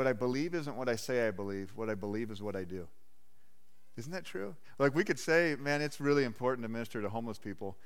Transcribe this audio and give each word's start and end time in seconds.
What 0.00 0.06
I 0.06 0.14
believe 0.14 0.54
isn't 0.54 0.76
what 0.78 0.88
I 0.88 0.96
say 0.96 1.28
I 1.28 1.30
believe. 1.30 1.72
What 1.74 1.90
I 1.90 1.94
believe 1.94 2.30
is 2.30 2.40
what 2.40 2.56
I 2.56 2.64
do. 2.64 2.88
Isn't 3.98 4.12
that 4.12 4.24
true? 4.24 4.56
Like 4.78 4.94
we 4.94 5.04
could 5.04 5.18
say, 5.18 5.56
man, 5.60 5.82
it's 5.82 6.00
really 6.00 6.24
important 6.24 6.64
to 6.64 6.70
minister 6.70 7.02
to 7.02 7.10
homeless 7.10 7.38
people. 7.38 7.76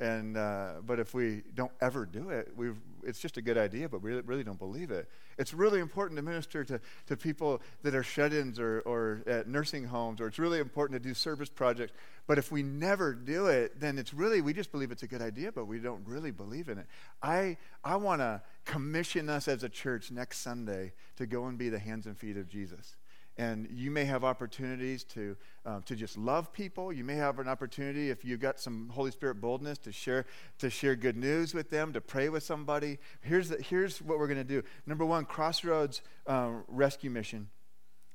And 0.00 0.36
uh, 0.36 0.74
but 0.84 0.98
if 0.98 1.14
we 1.14 1.42
don't 1.54 1.70
ever 1.80 2.04
do 2.04 2.30
it, 2.30 2.52
we 2.56 2.70
it's 3.04 3.20
just 3.20 3.36
a 3.36 3.42
good 3.42 3.58
idea, 3.58 3.88
but 3.88 4.02
we 4.02 4.12
really, 4.22 4.42
don't 4.42 4.58
believe 4.58 4.90
it. 4.90 5.08
It's 5.38 5.54
really 5.54 5.78
important 5.78 6.16
to 6.16 6.22
minister 6.22 6.64
to, 6.64 6.80
to 7.06 7.16
people 7.16 7.60
that 7.82 7.94
are 7.94 8.02
shut-ins 8.02 8.58
or, 8.58 8.80
or 8.80 9.22
at 9.26 9.46
nursing 9.46 9.84
homes, 9.84 10.20
or 10.20 10.26
it's 10.26 10.38
really 10.38 10.58
important 10.58 11.00
to 11.00 11.08
do 11.08 11.14
service 11.14 11.48
projects. 11.48 11.92
But 12.26 12.38
if 12.38 12.50
we 12.50 12.62
never 12.62 13.12
do 13.14 13.46
it, 13.48 13.78
then 13.78 13.98
it's 13.98 14.14
really 14.14 14.40
we 14.40 14.52
just 14.52 14.72
believe 14.72 14.90
it's 14.90 15.02
a 15.02 15.06
good 15.06 15.22
idea, 15.22 15.52
but 15.52 15.66
we 15.66 15.78
don't 15.78 16.06
really 16.06 16.30
believe 16.30 16.68
in 16.68 16.78
it. 16.78 16.86
I 17.22 17.56
I 17.84 17.96
want 17.96 18.20
to 18.20 18.42
commission 18.64 19.28
us 19.28 19.46
as 19.46 19.62
a 19.62 19.68
church 19.68 20.10
next 20.10 20.38
Sunday 20.38 20.92
to 21.16 21.26
go 21.26 21.46
and 21.46 21.56
be 21.56 21.68
the 21.68 21.78
hands 21.78 22.06
and 22.06 22.18
feet 22.18 22.36
of 22.36 22.48
Jesus 22.48 22.96
and 23.36 23.68
you 23.70 23.90
may 23.90 24.04
have 24.04 24.24
opportunities 24.24 25.04
to, 25.04 25.36
um, 25.66 25.82
to 25.82 25.96
just 25.96 26.16
love 26.16 26.52
people 26.52 26.92
you 26.92 27.04
may 27.04 27.14
have 27.14 27.38
an 27.38 27.48
opportunity 27.48 28.10
if 28.10 28.24
you've 28.24 28.40
got 28.40 28.60
some 28.60 28.88
holy 28.90 29.10
spirit 29.10 29.40
boldness 29.40 29.78
to 29.78 29.92
share 29.92 30.26
to 30.58 30.70
share 30.70 30.94
good 30.94 31.16
news 31.16 31.54
with 31.54 31.70
them 31.70 31.92
to 31.92 32.00
pray 32.00 32.28
with 32.28 32.42
somebody 32.42 32.98
here's, 33.20 33.48
the, 33.48 33.60
here's 33.60 34.00
what 34.00 34.18
we're 34.18 34.28
going 34.28 34.38
to 34.38 34.44
do 34.44 34.62
number 34.86 35.04
one 35.04 35.24
crossroads 35.24 36.02
um, 36.26 36.64
rescue 36.68 37.10
mission 37.10 37.48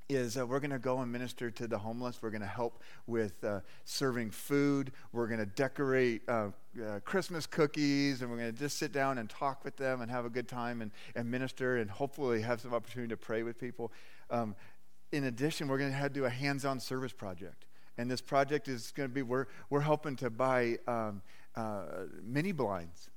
is 0.10 0.38
uh, 0.38 0.46
we're 0.46 0.60
going 0.60 0.72
to 0.72 0.80
go 0.80 1.02
and 1.02 1.12
minister 1.12 1.52
to 1.52 1.68
the 1.68 1.78
homeless. 1.78 2.20
We're 2.22 2.32
going 2.32 2.42
to 2.42 2.48
help 2.48 2.82
with 3.06 3.44
uh, 3.44 3.60
serving 3.86 4.32
food. 4.32 4.92
We're 5.12 5.28
going 5.28 5.40
to 5.40 5.46
decorate 5.46 6.24
uh, 6.28 6.50
uh, 6.84 7.00
Christmas 7.06 7.46
cookies, 7.46 8.22
and 8.22 8.32
we're 8.32 8.38
going 8.38 8.52
to 8.52 8.58
just 8.58 8.80
sit 8.80 8.92
down 8.92 9.20
and 9.20 9.30
talk 9.30 9.64
with 9.64 9.78
them 9.78 10.02
and 10.02 10.10
have 10.10 10.26
a 10.26 10.30
good 10.30 10.48
time 10.48 10.82
and, 10.82 10.92
and 11.16 11.30
minister 11.30 11.78
and 11.78 11.92
hopefully 11.92 12.42
have 12.42 12.60
some 12.60 12.74
opportunity 12.74 13.10
to 13.12 13.18
pray 13.18 13.44
with 13.44 13.60
people. 13.60 13.92
Um, 14.32 14.56
in 15.12 15.26
addition, 15.26 15.68
we're 15.68 15.78
going 15.78 15.94
to 15.94 16.10
do 16.10 16.26
a 16.26 16.30
hands 16.30 16.66
on 16.66 16.80
service 16.80 17.14
project. 17.14 17.66
And 17.98 18.10
this 18.10 18.22
project 18.22 18.68
is 18.68 18.92
going 18.92 19.10
to 19.10 19.14
be 19.14 19.22
we're, 19.22 19.48
we're 19.70 19.82
helping 19.82 20.16
to 20.18 20.30
buy 20.30 20.78
um, 20.88 21.22
uh, 21.56 22.06
mini 22.24 22.52
blinds 22.54 23.10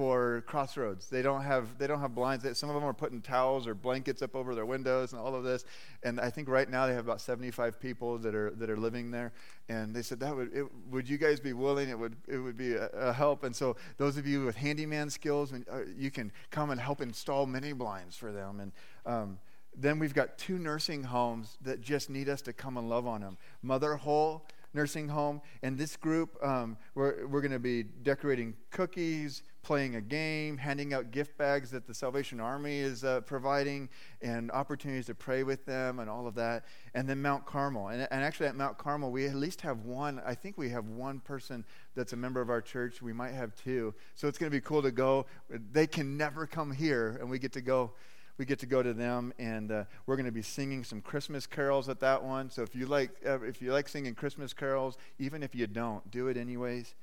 for 0.00 0.42
Crossroads. 0.46 1.08
They 1.08 1.20
don't 1.20 1.42
have 1.42 1.76
they 1.76 1.86
don't 1.86 2.00
have 2.00 2.14
blinds. 2.14 2.46
Some 2.58 2.70
of 2.70 2.74
them 2.74 2.84
are 2.84 2.94
putting 2.94 3.20
towels 3.20 3.66
or 3.66 3.74
blankets 3.74 4.22
up 4.22 4.34
over 4.34 4.54
their 4.54 4.64
windows 4.64 5.12
and 5.12 5.20
all 5.20 5.34
of 5.34 5.44
this. 5.44 5.64
And 6.04 6.20
I 6.20 6.30
think 6.30 6.48
right 6.48 6.70
now 6.70 6.86
they 6.86 6.94
have 6.94 7.04
about 7.04 7.20
75 7.20 7.80
people 7.80 8.18
that 8.18 8.34
are 8.34 8.50
that 8.52 8.70
are 8.70 8.76
living 8.76 9.10
there. 9.10 9.32
And 9.68 9.94
they 9.94 10.02
said 10.02 10.20
that 10.20 10.34
would 10.34 10.54
it, 10.54 10.64
would 10.90 11.08
you 11.08 11.18
guys 11.18 11.40
be 11.40 11.52
willing? 11.52 11.88
It 11.88 11.98
would 11.98 12.16
it 12.28 12.38
would 12.38 12.56
be 12.56 12.74
a, 12.74 12.86
a 12.86 13.12
help. 13.12 13.44
And 13.44 13.54
so 13.54 13.76
those 13.98 14.16
of 14.16 14.26
you 14.26 14.44
with 14.44 14.56
handyman 14.56 15.10
skills, 15.10 15.52
uh, 15.52 15.80
you 15.96 16.10
can 16.10 16.32
come 16.50 16.70
and 16.70 16.80
help 16.80 17.00
install 17.00 17.46
mini 17.46 17.72
blinds 17.72 18.16
for 18.16 18.32
them. 18.32 18.60
And 18.60 18.72
um, 19.04 19.38
then 19.76 19.98
we've 19.98 20.14
got 20.14 20.36
two 20.36 20.58
nursing 20.58 21.04
homes 21.04 21.56
that 21.62 21.80
just 21.80 22.10
need 22.10 22.28
us 22.28 22.42
to 22.42 22.52
come 22.52 22.76
and 22.76 22.88
love 22.88 23.06
on 23.06 23.20
them 23.20 23.38
Mother 23.62 23.96
Whole 23.96 24.46
Nursing 24.72 25.08
Home. 25.08 25.40
And 25.62 25.76
this 25.76 25.96
group, 25.96 26.36
um, 26.44 26.76
we're, 26.94 27.26
we're 27.26 27.40
going 27.40 27.52
to 27.52 27.58
be 27.58 27.82
decorating 27.82 28.54
cookies, 28.70 29.42
playing 29.62 29.96
a 29.96 30.00
game, 30.00 30.56
handing 30.56 30.94
out 30.94 31.10
gift 31.10 31.36
bags 31.36 31.70
that 31.70 31.86
the 31.86 31.94
Salvation 31.94 32.40
Army 32.40 32.78
is 32.78 33.04
uh, 33.04 33.20
providing, 33.22 33.88
and 34.22 34.50
opportunities 34.52 35.06
to 35.06 35.14
pray 35.14 35.42
with 35.42 35.66
them 35.66 35.98
and 35.98 36.08
all 36.08 36.26
of 36.26 36.34
that. 36.36 36.64
And 36.94 37.08
then 37.08 37.20
Mount 37.20 37.46
Carmel. 37.46 37.88
And, 37.88 38.06
and 38.10 38.24
actually, 38.24 38.46
at 38.46 38.56
Mount 38.56 38.78
Carmel, 38.78 39.10
we 39.10 39.26
at 39.26 39.34
least 39.34 39.60
have 39.62 39.84
one, 39.84 40.22
I 40.24 40.34
think 40.34 40.56
we 40.56 40.68
have 40.70 40.86
one 40.86 41.20
person 41.20 41.64
that's 41.94 42.12
a 42.12 42.16
member 42.16 42.40
of 42.40 42.48
our 42.48 42.62
church. 42.62 43.02
We 43.02 43.12
might 43.12 43.34
have 43.34 43.54
two. 43.56 43.94
So 44.14 44.28
it's 44.28 44.38
going 44.38 44.50
to 44.50 44.56
be 44.56 44.60
cool 44.62 44.82
to 44.82 44.92
go. 44.92 45.26
They 45.72 45.86
can 45.86 46.16
never 46.16 46.46
come 46.46 46.70
here, 46.70 47.18
and 47.20 47.28
we 47.28 47.38
get 47.38 47.52
to 47.52 47.60
go 47.60 47.92
we 48.40 48.46
get 48.46 48.58
to 48.58 48.66
go 48.66 48.82
to 48.82 48.94
them, 48.94 49.34
and 49.38 49.70
uh, 49.70 49.84
we're 50.06 50.16
going 50.16 50.24
to 50.24 50.32
be 50.32 50.40
singing 50.40 50.82
some 50.82 51.02
Christmas 51.02 51.46
carols 51.46 51.90
at 51.90 52.00
that 52.00 52.24
one. 52.24 52.48
So 52.48 52.62
if 52.62 52.74
you 52.74 52.86
like, 52.86 53.10
uh, 53.26 53.42
if 53.42 53.60
you 53.60 53.70
like 53.70 53.86
singing 53.86 54.14
Christmas 54.14 54.54
carols, 54.54 54.96
even 55.18 55.42
if 55.42 55.54
you 55.54 55.66
don't, 55.66 56.10
do 56.10 56.28
it 56.28 56.38
anyways. 56.38 56.94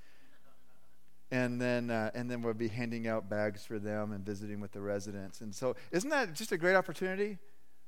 And 1.29 1.61
then, 1.61 1.91
uh, 1.91 2.09
and 2.15 2.27
then 2.27 2.41
we'll 2.41 2.55
be 2.55 2.69
handing 2.69 3.07
out 3.07 3.29
bags 3.29 3.63
for 3.63 3.77
them 3.77 4.13
and 4.13 4.25
visiting 4.25 4.59
with 4.59 4.71
the 4.71 4.81
residents. 4.81 5.41
And 5.41 5.53
so, 5.53 5.75
isn't 5.91 6.09
that 6.09 6.33
just 6.33 6.51
a 6.53 6.57
great 6.57 6.75
opportunity? 6.75 7.37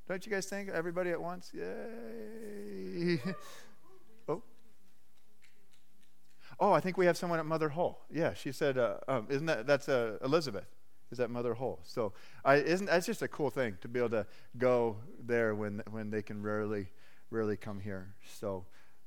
Don't 0.08 0.24
you 0.24 0.32
guys 0.32 0.46
think? 0.46 0.70
Everybody 0.70 1.10
at 1.10 1.20
once? 1.20 1.50
Yay! 1.52 3.20
oh. 4.30 4.44
Oh, 6.60 6.72
I 6.72 6.82
think 6.82 6.98
we 6.98 7.08
have 7.08 7.18
someone 7.18 7.40
at 7.40 7.48
Mother 7.48 7.70
Whole. 7.70 8.02
Yeah, 8.12 8.36
she 8.36 8.52
said, 8.52 8.78
uh, 8.78 8.98
um, 9.08 9.26
isn't 9.28 9.48
that, 9.48 9.66
that's 9.66 9.90
uh, 9.90 10.20
Elizabeth 10.24 10.68
is 11.12 11.18
that 11.18 11.30
Mother 11.30 11.54
Whole. 11.54 11.80
So 11.84 12.14
I, 12.46 12.56
isn't 12.56 12.88
that's 12.88 13.06
just 13.06 13.22
a 13.22 13.28
cool 13.28 13.50
thing 13.50 13.78
to 13.82 13.88
be 13.88 14.00
able 14.00 14.10
to 14.12 14.26
go 14.58 14.98
there 15.26 15.56
when 15.56 15.82
when 15.90 16.10
they 16.10 16.22
can 16.22 16.42
rarely 16.42 16.88
rarely 17.32 17.58
come 17.58 17.80
here. 17.80 18.14
So 18.40 18.66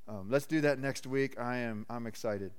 um, 0.09 0.29
let's 0.29 0.47
do 0.47 0.61
that 0.63 0.79
next 0.79 1.07
week. 1.07 1.39
I 1.39 1.59
am 1.59 1.87
I'm 1.89 2.07
excited. 2.07 2.53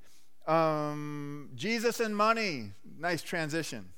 Um, 0.48 1.50
Jesus 1.56 2.00
and 2.00 2.16
money. 2.16 2.72
Nice 3.00 3.22
transition. 3.22 3.90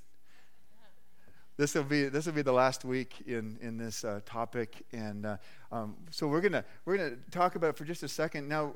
This 1.58 1.74
will 1.74 1.84
be 1.84 2.10
this 2.10 2.26
will 2.26 2.34
be 2.34 2.42
the 2.42 2.52
last 2.52 2.84
week 2.84 3.24
in 3.26 3.58
in 3.62 3.78
this 3.78 4.04
uh, 4.04 4.20
topic, 4.26 4.86
and 4.92 5.26
uh, 5.26 5.38
um, 5.72 5.96
so 6.12 6.28
we're 6.28 6.42
gonna 6.42 6.66
we're 6.84 6.98
gonna 6.98 7.16
talk 7.32 7.56
about 7.56 7.70
it 7.70 7.78
for 7.78 7.86
just 7.86 8.04
a 8.04 8.10
second. 8.10 8.50
Now, 8.50 8.74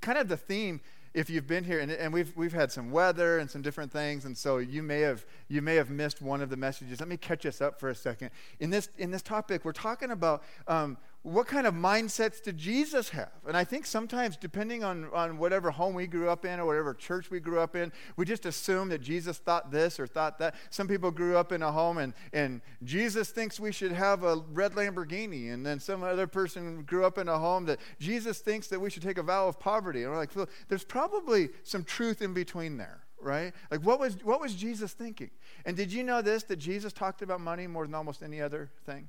kind 0.00 0.16
of 0.16 0.28
the 0.28 0.36
theme 0.36 0.80
if 1.18 1.28
you've 1.28 1.48
been 1.48 1.64
here 1.64 1.80
and, 1.80 1.90
and 1.90 2.12
we've, 2.12 2.32
we've 2.36 2.52
had 2.52 2.70
some 2.70 2.92
weather 2.92 3.40
and 3.40 3.50
some 3.50 3.60
different 3.60 3.90
things 3.90 4.24
and 4.24 4.38
so 4.38 4.58
you 4.58 4.84
may 4.84 5.00
have 5.00 5.26
you 5.48 5.60
may 5.60 5.74
have 5.74 5.90
missed 5.90 6.22
one 6.22 6.40
of 6.40 6.48
the 6.48 6.56
messages. 6.56 7.00
Let 7.00 7.08
me 7.08 7.16
catch 7.16 7.44
us 7.44 7.60
up 7.60 7.80
for 7.80 7.88
a 7.88 7.94
second. 7.94 8.30
In 8.60 8.70
this 8.70 8.88
in 8.98 9.10
this 9.10 9.20
topic 9.20 9.64
we're 9.64 9.72
talking 9.72 10.12
about 10.12 10.44
um, 10.68 10.96
what 11.22 11.46
kind 11.48 11.66
of 11.66 11.74
mindsets 11.74 12.42
did 12.42 12.56
Jesus 12.56 13.08
have? 13.10 13.32
And 13.46 13.56
I 13.56 13.64
think 13.64 13.86
sometimes, 13.86 14.36
depending 14.36 14.84
on, 14.84 15.08
on 15.12 15.36
whatever 15.36 15.70
home 15.70 15.94
we 15.94 16.06
grew 16.06 16.30
up 16.30 16.44
in 16.44 16.60
or 16.60 16.66
whatever 16.66 16.94
church 16.94 17.30
we 17.30 17.40
grew 17.40 17.58
up 17.58 17.74
in, 17.74 17.92
we 18.16 18.24
just 18.24 18.46
assume 18.46 18.88
that 18.90 19.00
Jesus 19.00 19.38
thought 19.38 19.70
this 19.70 19.98
or 19.98 20.06
thought 20.06 20.38
that. 20.38 20.54
Some 20.70 20.86
people 20.86 21.10
grew 21.10 21.36
up 21.36 21.50
in 21.50 21.62
a 21.62 21.72
home 21.72 21.98
and, 21.98 22.14
and 22.32 22.60
Jesus 22.84 23.30
thinks 23.30 23.58
we 23.58 23.72
should 23.72 23.92
have 23.92 24.22
a 24.22 24.36
red 24.52 24.72
Lamborghini. 24.72 25.52
And 25.52 25.66
then 25.66 25.80
some 25.80 26.04
other 26.04 26.28
person 26.28 26.82
grew 26.82 27.04
up 27.04 27.18
in 27.18 27.28
a 27.28 27.38
home 27.38 27.66
that 27.66 27.80
Jesus 27.98 28.38
thinks 28.38 28.68
that 28.68 28.80
we 28.80 28.88
should 28.88 29.02
take 29.02 29.18
a 29.18 29.22
vow 29.22 29.48
of 29.48 29.58
poverty. 29.58 30.04
And 30.04 30.12
we're 30.12 30.18
like, 30.18 30.32
there's 30.68 30.84
probably 30.84 31.50
some 31.64 31.82
truth 31.82 32.22
in 32.22 32.32
between 32.32 32.76
there 32.76 33.02
right? 33.20 33.52
Like, 33.68 33.80
what 33.84 33.98
was, 33.98 34.16
what 34.22 34.40
was 34.40 34.54
Jesus 34.54 34.92
thinking? 34.92 35.30
And 35.64 35.76
did 35.76 35.92
you 35.92 36.04
know 36.04 36.22
this, 36.22 36.44
that 36.44 36.56
Jesus 36.56 36.92
talked 36.92 37.20
about 37.20 37.40
money 37.40 37.66
more 37.66 37.84
than 37.84 37.96
almost 37.96 38.22
any 38.22 38.40
other 38.40 38.70
thing? 38.86 39.08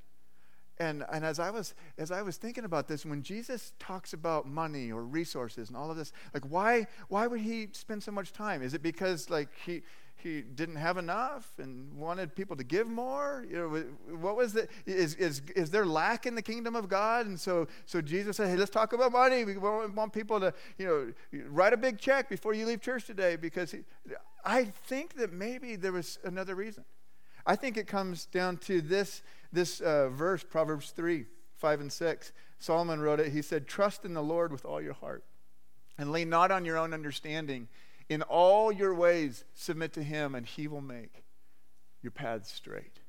And, 0.80 1.04
and 1.12 1.26
as, 1.26 1.40
I 1.40 1.50
was, 1.50 1.74
as 1.98 2.10
I 2.10 2.22
was 2.22 2.38
thinking 2.38 2.64
about 2.64 2.88
this, 2.88 3.06
when 3.06 3.22
Jesus 3.22 3.74
talks 3.80 4.14
about 4.14 4.48
money 4.48 4.92
or 4.92 5.04
resources 5.04 5.68
and 5.68 5.76
all 5.76 5.92
of 5.92 5.98
this, 5.98 6.14
like 6.34 6.44
why, 6.46 6.88
why 7.10 7.28
would 7.28 7.42
he 7.42 7.68
spend 7.74 8.02
so 8.02 8.14
much 8.14 8.32
time? 8.32 8.62
Is 8.62 8.74
it 8.74 8.82
because 8.82 9.30
like 9.30 9.50
he, 9.66 9.82
he 10.16 10.42
didn't 10.42 10.78
have 10.78 10.98
enough 10.98 11.52
and 11.60 11.94
wanted 11.98 12.34
people 12.34 12.56
to 12.56 12.64
give 12.64 12.88
more? 12.88 13.46
You 13.50 13.58
know, 13.58 14.18
what 14.18 14.38
was 14.38 14.54
the, 14.54 14.70
is, 14.86 15.16
is, 15.16 15.42
is 15.54 15.70
there 15.70 15.86
lack 15.86 16.26
in 16.26 16.36
the 16.36 16.42
kingdom 16.42 16.78
of 16.78 16.88
God? 16.88 17.26
And 17.26 17.38
so, 17.38 17.68
so 17.86 18.00
Jesus 18.00 18.38
said, 18.38 18.48
hey, 18.48 18.56
let's 18.56 18.72
talk 18.72 18.94
about 18.94 19.12
money. 19.12 19.44
We 19.44 19.58
want 19.58 20.14
people 20.14 20.40
to, 20.40 20.54
you 20.78 21.14
know, 21.34 21.42
write 21.50 21.74
a 21.74 21.78
big 21.78 22.00
check 22.00 22.30
before 22.30 22.54
you 22.54 22.66
leave 22.66 22.82
church 22.82 23.06
today 23.06 23.36
because 23.36 23.72
he, 23.72 23.80
I 24.46 24.64
think 24.64 25.16
that 25.16 25.34
maybe 25.34 25.76
there 25.76 25.92
was 25.92 26.20
another 26.24 26.56
reason. 26.56 26.86
I 27.46 27.56
think 27.56 27.78
it 27.78 27.88
comes 27.88 28.26
down 28.26 28.58
to 28.58 28.82
this, 28.82 29.24
this 29.52 29.82
uh, 29.82 30.10
verse, 30.10 30.44
Proverbs 30.44 30.92
3 30.92 31.26
5 31.58 31.82
and 31.82 31.92
6. 31.92 32.32
Solomon 32.60 33.02
wrote 33.02 33.20
it. 33.20 33.32
He 33.32 33.42
said, 33.42 33.68
Trust 33.68 34.06
in 34.06 34.14
the 34.14 34.24
Lord 34.24 34.52
with 34.52 34.66
all 34.66 34.82
your 34.82 34.94
heart 34.94 35.24
and 35.98 36.12
lean 36.12 36.30
not 36.30 36.52
on 36.52 36.66
your 36.66 36.78
own 36.78 36.94
understanding. 36.94 37.68
In 38.08 38.22
all 38.24 38.72
your 38.72 38.96
ways, 38.96 39.44
submit 39.54 39.94
to 39.94 40.04
him, 40.04 40.34
and 40.34 40.46
he 40.46 40.68
will 40.68 40.82
make 40.82 41.24
your 42.02 42.12
paths 42.12 42.52
straight. 42.52 43.02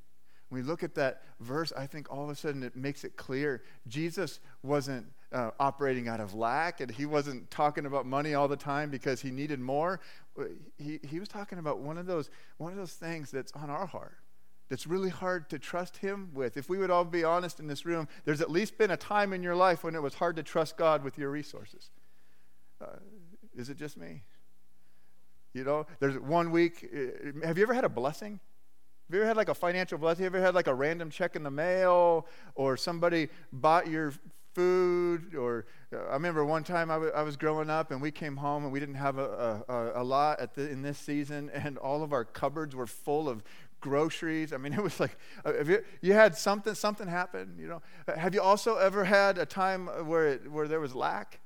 When 0.48 0.62
we 0.62 0.68
look 0.68 0.82
at 0.82 0.96
that 0.96 1.22
verse, 1.38 1.72
I 1.76 1.86
think 1.86 2.10
all 2.10 2.24
of 2.24 2.30
a 2.30 2.34
sudden 2.34 2.64
it 2.64 2.74
makes 2.74 3.04
it 3.04 3.16
clear 3.16 3.62
Jesus 3.86 4.40
wasn't 4.64 5.06
uh, 5.32 5.52
operating 5.60 6.08
out 6.08 6.18
of 6.18 6.34
lack 6.34 6.80
and 6.80 6.90
he 6.90 7.06
wasn't 7.06 7.48
talking 7.52 7.86
about 7.86 8.04
money 8.04 8.34
all 8.34 8.48
the 8.48 8.56
time 8.56 8.90
because 8.90 9.20
he 9.20 9.30
needed 9.30 9.60
more. 9.60 10.00
He, 10.76 10.98
he 11.04 11.20
was 11.20 11.28
talking 11.28 11.58
about 11.58 11.78
one 11.78 11.96
of, 11.98 12.06
those, 12.06 12.30
one 12.58 12.72
of 12.72 12.78
those 12.78 12.94
things 12.94 13.30
that's 13.30 13.52
on 13.52 13.70
our 13.70 13.86
heart 13.86 14.16
that's 14.70 14.86
really 14.86 15.10
hard 15.10 15.50
to 15.50 15.58
trust 15.58 15.98
Him 15.98 16.30
with. 16.32 16.56
If 16.56 16.70
we 16.70 16.78
would 16.78 16.90
all 16.90 17.04
be 17.04 17.24
honest 17.24 17.58
in 17.58 17.66
this 17.66 17.84
room, 17.84 18.08
there's 18.24 18.40
at 18.40 18.50
least 18.50 18.78
been 18.78 18.92
a 18.92 18.96
time 18.96 19.32
in 19.32 19.42
your 19.42 19.56
life 19.56 19.82
when 19.82 19.96
it 19.96 20.02
was 20.02 20.14
hard 20.14 20.36
to 20.36 20.42
trust 20.44 20.76
God 20.76 21.02
with 21.02 21.18
your 21.18 21.28
resources. 21.28 21.90
Uh, 22.80 22.96
is 23.54 23.68
it 23.68 23.76
just 23.76 23.96
me? 23.96 24.22
You 25.52 25.64
know, 25.64 25.86
there's 25.98 26.18
one 26.18 26.52
week. 26.52 26.88
Uh, 26.94 27.46
have 27.46 27.58
you 27.58 27.64
ever 27.64 27.74
had 27.74 27.84
a 27.84 27.88
blessing? 27.88 28.38
Have 29.08 29.14
you 29.16 29.20
ever 29.22 29.26
had 29.26 29.36
like 29.36 29.48
a 29.48 29.54
financial 29.54 29.98
blessing? 29.98 30.22
Have 30.22 30.34
you 30.34 30.38
ever 30.38 30.46
had 30.46 30.54
like 30.54 30.68
a 30.68 30.74
random 30.74 31.10
check 31.10 31.34
in 31.34 31.42
the 31.42 31.50
mail 31.50 32.28
or 32.54 32.76
somebody 32.76 33.28
bought 33.52 33.88
your 33.88 34.12
food 34.54 35.34
or 35.36 35.66
uh, 35.94 35.98
i 36.08 36.14
remember 36.14 36.44
one 36.44 36.64
time 36.64 36.90
I, 36.90 36.94
w- 36.94 37.12
I 37.14 37.22
was 37.22 37.36
growing 37.36 37.70
up 37.70 37.92
and 37.92 38.02
we 38.02 38.10
came 38.10 38.36
home 38.36 38.64
and 38.64 38.72
we 38.72 38.80
didn't 38.80 38.96
have 38.96 39.16
a, 39.16 39.62
a, 39.68 40.02
a 40.02 40.04
lot 40.04 40.54
the, 40.54 40.68
in 40.68 40.82
this 40.82 40.98
season 40.98 41.50
and 41.54 41.78
all 41.78 42.02
of 42.02 42.12
our 42.12 42.24
cupboards 42.24 42.74
were 42.74 42.88
full 42.88 43.28
of 43.28 43.44
groceries. 43.80 44.52
I 44.52 44.56
mean, 44.56 44.72
it 44.78 44.82
was 44.82 45.00
like 45.00 45.16
uh, 45.44 45.62
you, 45.64 45.84
you 46.00 46.12
had 46.12 46.36
something, 46.36 46.74
something 46.74 47.08
happen. 47.08 47.56
You 47.58 47.68
know, 47.68 47.82
Uh, 48.06 48.16
have 48.18 48.34
you 48.34 48.42
also 48.42 48.76
ever 48.76 49.04
had 49.04 49.38
a 49.38 49.46
time 49.46 49.86
where 50.06 50.28
it, 50.28 50.50
where 50.50 50.68
there 50.68 50.80
was 50.80 50.94
lack? 50.94 51.40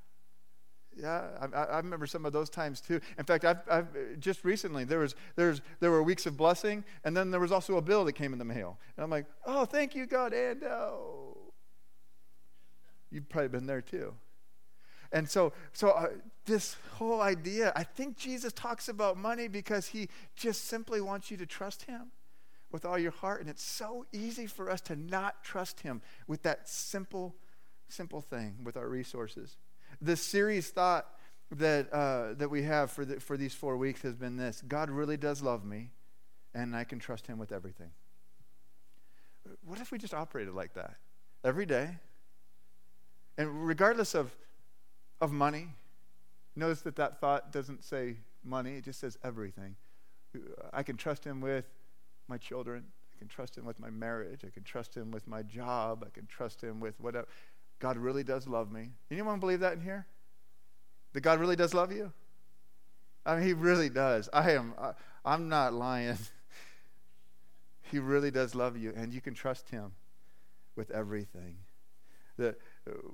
Yeah, 0.97 1.25
I, 1.41 1.59
I 1.65 1.77
remember 1.79 2.07
some 2.07 2.25
of 2.25 2.33
those 2.33 2.49
times 2.49 2.81
too. 2.81 3.01
In 3.19 3.25
fact, 3.25 3.45
I've, 3.45 3.69
I've 3.69 3.89
just 4.21 4.45
recently 4.45 4.85
there 4.85 5.01
was 5.01 5.17
there's 5.35 5.61
there 5.81 5.91
were 5.91 6.03
weeks 6.03 6.25
of 6.27 6.37
blessing, 6.37 6.85
and 7.05 7.17
then 7.17 7.31
there 7.31 7.41
was 7.41 7.51
also 7.51 7.77
a 7.77 7.83
bill 7.83 8.05
that 8.05 8.13
came 8.13 8.33
in 8.33 8.39
the 8.39 8.45
mail, 8.45 8.79
and 8.97 9.03
I'm 9.03 9.11
like, 9.11 9.27
oh, 9.45 9.65
thank 9.65 9.97
you, 9.97 10.07
God, 10.07 10.33
and 10.33 10.63
oh, 10.63 11.53
you've 13.11 13.29
probably 13.29 13.49
been 13.49 13.67
there 13.67 13.81
too. 13.83 14.15
And 15.11 15.31
so, 15.31 15.53
so 15.73 15.91
uh, 15.91 16.09
this 16.45 16.77
whole 16.95 17.21
idea, 17.21 17.73
I 17.77 17.85
think 17.85 18.17
Jesus 18.17 18.53
talks 18.53 18.89
about 18.89 19.17
money 19.17 19.47
because 19.47 19.87
he 19.87 20.09
just 20.35 20.65
simply 20.65 21.01
wants 21.01 21.31
you 21.31 21.37
to 21.37 21.47
trust 21.47 21.85
him 21.85 22.11
with 22.75 22.85
all 22.85 22.99
your 22.99 23.13
heart, 23.13 23.41
and 23.41 23.49
it's 23.49 23.63
so 23.63 24.05
easy 24.13 24.49
for 24.49 24.69
us 24.69 24.81
to 24.81 24.97
not 24.97 25.45
trust 25.45 25.79
him 25.83 26.03
with 26.27 26.43
that 26.43 26.69
simple, 26.69 27.37
simple 27.89 28.21
thing 28.21 28.57
with 28.65 28.77
our 28.77 28.89
resources. 28.89 29.59
The 30.03 30.17
series 30.17 30.71
thought 30.71 31.07
that, 31.53 31.89
uh, 31.93 32.35
that 32.35 32.51
we 32.51 32.65
have 32.65 32.91
for, 32.91 33.05
the, 33.05 33.21
for 33.21 33.37
these 33.37 33.55
four 33.55 33.77
weeks 33.77 34.03
has 34.03 34.17
been 34.17 34.37
this 34.37 34.61
God 34.67 34.91
really 34.91 35.17
does 35.17 35.41
love 35.41 35.65
me, 35.65 35.93
and 36.53 36.75
I 36.75 36.83
can 36.83 36.99
trust 36.99 37.29
Him 37.29 37.39
with 37.39 37.53
everything. 37.53 37.91
What 39.65 39.79
if 39.79 39.93
we 39.93 39.99
just 39.99 40.13
operated 40.13 40.53
like 40.53 40.75
that 40.75 40.97
every 41.45 41.67
day? 41.67 41.99
And 43.39 43.69
regardless 43.69 44.17
of, 44.17 44.35
of 45.21 45.31
money, 45.31 45.69
notice 46.57 46.81
that 46.83 46.97
that 46.97 47.21
thought 47.21 47.53
doesn't 47.53 47.85
say 47.85 48.17
money, 48.43 48.79
it 48.79 48.85
just 48.85 48.99
says 48.99 49.17
everything. 49.23 49.77
I 50.73 50.83
can 50.83 50.97
trust 50.97 51.25
Him 51.25 51.41
with 51.41 51.67
my 52.29 52.39
children. 52.39 52.85
I 53.15 53.19
can 53.19 53.29
trust 53.29 53.57
Him 53.57 53.65
with 53.65 53.79
my 53.79 53.91
marriage. 53.91 54.41
I 54.45 54.51
can 54.51 54.65
trust 54.65 54.97
Him 54.97 55.11
with 55.11 55.27
my 55.27 55.43
job. 55.43 56.05
I 56.07 56.11
can 56.11 56.27
trust 56.27 56.63
Him 56.63 56.81
with 56.81 56.99
whatever. 57.01 57.27
God 57.79 57.97
really 57.97 58.25
does 58.25 58.47
love 58.47 58.73
me. 58.73 58.91
Anyone 59.11 59.41
believe 59.41 59.61
that 59.61 59.75
in 59.75 59.81
here? 59.81 60.07
That 61.13 61.21
God 61.21 61.39
really 61.39 61.57
does 61.57 61.75
love 61.75 61.93
you? 61.93 62.13
I 63.25 63.37
mean, 63.37 63.47
He 63.47 63.53
really 63.53 63.89
does. 63.89 64.29
I 64.33 64.53
am. 64.53 64.75
I, 64.79 64.93
I'm 65.25 65.49
not 65.49 65.73
lying. 65.73 66.19
he 67.91 67.99
really 67.99 68.31
does 68.31 68.55
love 68.55 68.77
you, 68.77 68.93
and 68.97 69.13
you 69.13 69.21
can 69.21 69.35
trust 69.35 69.69
Him 69.71 69.93
with 70.77 70.91
everything. 70.91 71.57
The, 72.37 72.57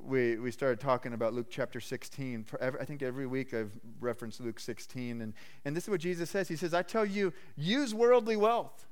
we, 0.03 0.39
we 0.39 0.51
started 0.51 0.81
talking 0.81 1.13
about 1.13 1.35
Luke 1.35 1.49
chapter 1.51 1.79
16. 1.79 2.47
Every, 2.59 2.81
I 2.81 2.85
think 2.85 3.03
every 3.03 3.27
week 3.27 3.53
I've 3.53 3.79
referenced 4.01 4.41
Luke 4.41 4.59
16. 4.59 5.21
And, 5.21 5.35
and 5.65 5.77
this 5.77 5.85
is 5.85 5.91
what 5.91 6.01
Jesus 6.01 6.31
says 6.31 6.49
He 6.49 6.57
says, 6.57 6.73
I 6.73 6.83
tell 6.83 7.05
you, 7.05 7.33
use 7.55 7.95
worldly 7.95 8.37
wealth 8.37 8.87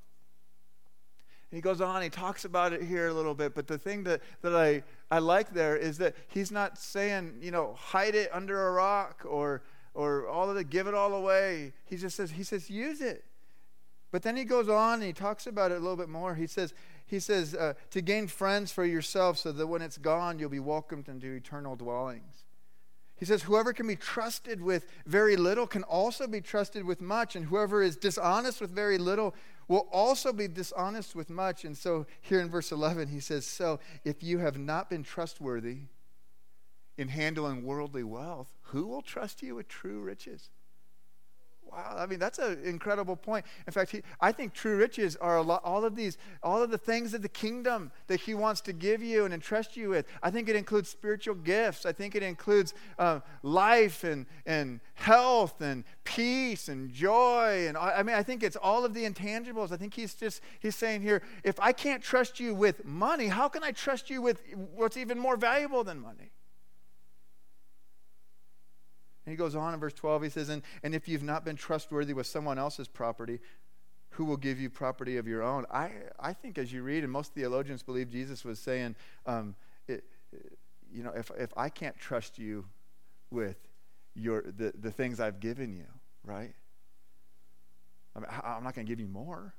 he 1.50 1.61
goes 1.61 1.81
on, 1.81 2.03
he 2.03 2.11
talks 2.11 2.45
about 2.45 2.73
it 2.73 2.83
here 2.83 3.09
a 3.09 3.15
little 3.15 3.35
bit, 3.35 3.55
but 3.55 3.67
the 3.67 3.79
thing 3.79 4.05
that, 4.05 4.21
that 4.43 4.55
I, 4.55 4.83
I 5.11 5.19
like 5.19 5.55
there 5.55 5.77
is 5.77 5.97
that 5.99 6.15
he's 6.29 6.50
not 6.50 6.77
saying, 6.77 7.39
you 7.41 7.50
know, 7.50 7.75
hide 7.79 8.15
it 8.15 8.29
under 8.33 8.69
a 8.69 8.73
rock 8.73 9.25
or, 9.27 9.62
or 9.95 10.29
all 10.29 10.50
of 10.50 10.56
it, 10.59 10.69
give 10.69 10.87
it 10.87 10.95
all 10.95 11.15
away. 11.15 11.73
He 11.87 11.97
just 11.97 12.17
says, 12.17 12.33
he 12.33 12.43
says, 12.43 12.69
use 12.69 13.00
it. 13.00 13.25
But 14.11 14.23
then 14.23 14.37
he 14.37 14.45
goes 14.45 14.69
on 14.69 14.95
and 14.95 15.05
he 15.05 15.12
talks 15.12 15.47
about 15.47 15.71
it 15.71 15.77
a 15.77 15.81
little 15.81 15.97
bit 15.97 16.09
more. 16.09 16.35
He 16.35 16.47
says, 16.47 16.75
he 17.06 17.19
says 17.19 17.55
uh, 17.55 17.75
to 17.91 18.03
gain 18.03 18.27
friends 18.27 18.71
for 18.71 18.85
yourself 18.85 19.39
so 19.39 19.53
that 19.53 19.67
when 19.67 19.81
it's 19.81 19.99
gone, 19.99 20.39
you'll 20.39 20.50
be 20.50 20.61
welcomed 20.61 21.09
into 21.09 21.33
eternal 21.33 21.77
dwellings. 21.77 22.45
He 23.17 23.25
says, 23.25 23.43
Whoever 23.43 23.73
can 23.73 23.87
be 23.87 23.97
trusted 23.97 24.61
with 24.61 24.87
very 25.05 25.37
little 25.37 25.67
can 25.67 25.83
also 25.83 26.27
be 26.27 26.41
trusted 26.41 26.85
with 26.85 27.00
much, 27.00 27.35
and 27.35 27.47
whoever 27.47 27.83
is 27.83 27.97
dishonest 27.97 28.61
with 28.61 28.71
very 28.71 28.97
little 28.97 29.35
will 29.69 29.87
also 29.93 30.32
be 30.32 30.49
dishonest 30.49 31.15
with 31.15 31.31
much. 31.31 31.65
And 31.65 31.76
so 31.76 32.06
here 32.20 32.41
in 32.41 32.50
verse 32.50 32.73
11, 32.73 33.09
he 33.09 33.20
says, 33.20 33.47
So 33.47 33.79
if 34.05 34.23
you 34.23 34.38
have 34.38 34.59
not 34.59 34.91
been 34.91 35.03
trustworthy 35.03 35.82
in 36.97 37.09
handling 37.09 37.65
worldly 37.65 38.03
wealth, 38.03 38.56
who 38.62 38.87
will 38.87 39.03
trust 39.03 39.43
you 39.43 39.55
with 39.55 39.69
true 39.69 40.00
riches? 40.00 40.50
Wow, 41.70 41.97
I 41.99 42.06
mean 42.06 42.19
that's 42.19 42.38
an 42.38 42.62
incredible 42.65 43.17
point. 43.17 43.44
In 43.67 43.73
fact, 43.73 43.91
he, 43.91 44.03
I 44.20 44.32
think 44.32 44.55
true 44.55 44.76
riches 44.76 45.17
are 45.17 45.43
lot, 45.43 45.62
all 45.65 45.85
of 45.85 45.97
these, 45.97 46.17
all 46.43 46.62
of 46.62 46.70
the 46.70 46.79
things 46.79 47.12
of 47.15 47.23
the 47.23 47.29
kingdom 47.29 47.93
that 48.06 48.20
He 48.20 48.35
wants 48.35 48.61
to 48.62 48.73
give 48.73 49.03
you 49.03 49.25
and 49.25 49.35
entrust 49.35 49.76
you 49.76 49.91
with. 49.91 50.06
I 50.23 50.31
think 50.31 50.49
it 50.49 50.56
includes 50.56 50.88
spiritual 50.88 51.35
gifts. 51.35 51.85
I 51.85 51.93
think 51.93 52.15
it 52.15 52.23
includes 52.23 52.75
uh, 52.99 53.20
life 53.43 54.05
and 54.05 54.26
and 54.47 54.81
health 54.94 55.61
and 55.61 55.85
peace 56.05 56.69
and 56.69 56.91
joy. 56.91 57.67
And 57.69 57.76
I 57.76 58.03
mean, 58.03 58.17
I 58.17 58.23
think 58.23 58.43
it's 58.43 58.56
all 58.56 58.85
of 58.85 58.94
the 58.94 59.05
intangibles. 59.05 59.71
I 59.73 59.76
think 59.76 59.94
He's 59.94 60.14
just 60.14 60.41
He's 60.61 60.76
saying 60.76 61.03
here, 61.03 61.23
if 61.44 61.61
I 61.61 61.73
can't 61.73 62.03
trust 62.03 62.41
you 62.41 62.55
with 62.55 62.85
money, 62.85 63.29
how 63.29 63.49
can 63.49 63.62
I 63.62 63.73
trust 63.73 64.09
you 64.09 64.23
with 64.23 64.43
what's 64.75 64.97
even 64.97 65.19
more 65.19 65.37
valuable 65.37 65.85
than 65.85 66.00
money? 66.00 66.32
And 69.29 69.35
he 69.35 69.37
goes 69.37 69.55
on 69.55 69.75
in 69.75 69.81
verse 69.81 69.93
12, 69.93 70.23
he 70.23 70.29
says, 70.31 70.49
and, 70.49 70.63
and 70.83 70.95
if 70.95 71.07
you've 71.07 71.23
not 71.23 71.45
been 71.45 71.55
trustworthy 71.55 72.15
with 72.15 72.27
someone 72.27 72.59
else's 72.59 72.89
property, 72.89 73.41
who 74.13 74.25
will 74.25 74.39
give 74.39 74.59
you 74.59 74.71
property 74.71 75.19
of 75.19 75.29
your 75.29 75.43
own? 75.43 75.67
I, 75.71 75.91
I 76.19 76.33
think 76.33 76.57
as 76.57 76.73
you 76.73 76.83
read, 76.83 77.05
and 77.05 77.13
most 77.13 77.35
theologians 77.35 77.83
believe 77.83 78.09
Jesus 78.09 78.43
was 78.43 78.59
saying, 78.59 78.97
um, 79.27 79.55
it, 79.87 80.03
you 80.91 81.03
know, 81.03 81.13
if, 81.15 81.31
if 81.39 81.51
I 81.59 81.69
can't 81.69 81.95
trust 81.99 82.39
you 82.39 82.65
with 83.31 83.59
your, 84.15 84.45
the, 84.45 84.73
the 84.81 84.91
things 84.91 85.21
I've 85.21 85.41
given 85.41 85.75
you, 85.75 85.89
right? 86.25 86.55
I 88.17 88.21
mean, 88.21 88.29
I'm 88.31 88.65
not 88.65 88.75
going 88.75 88.87
to 88.87 88.91
give 88.91 88.99
you 88.99 89.09
more. 89.09 89.53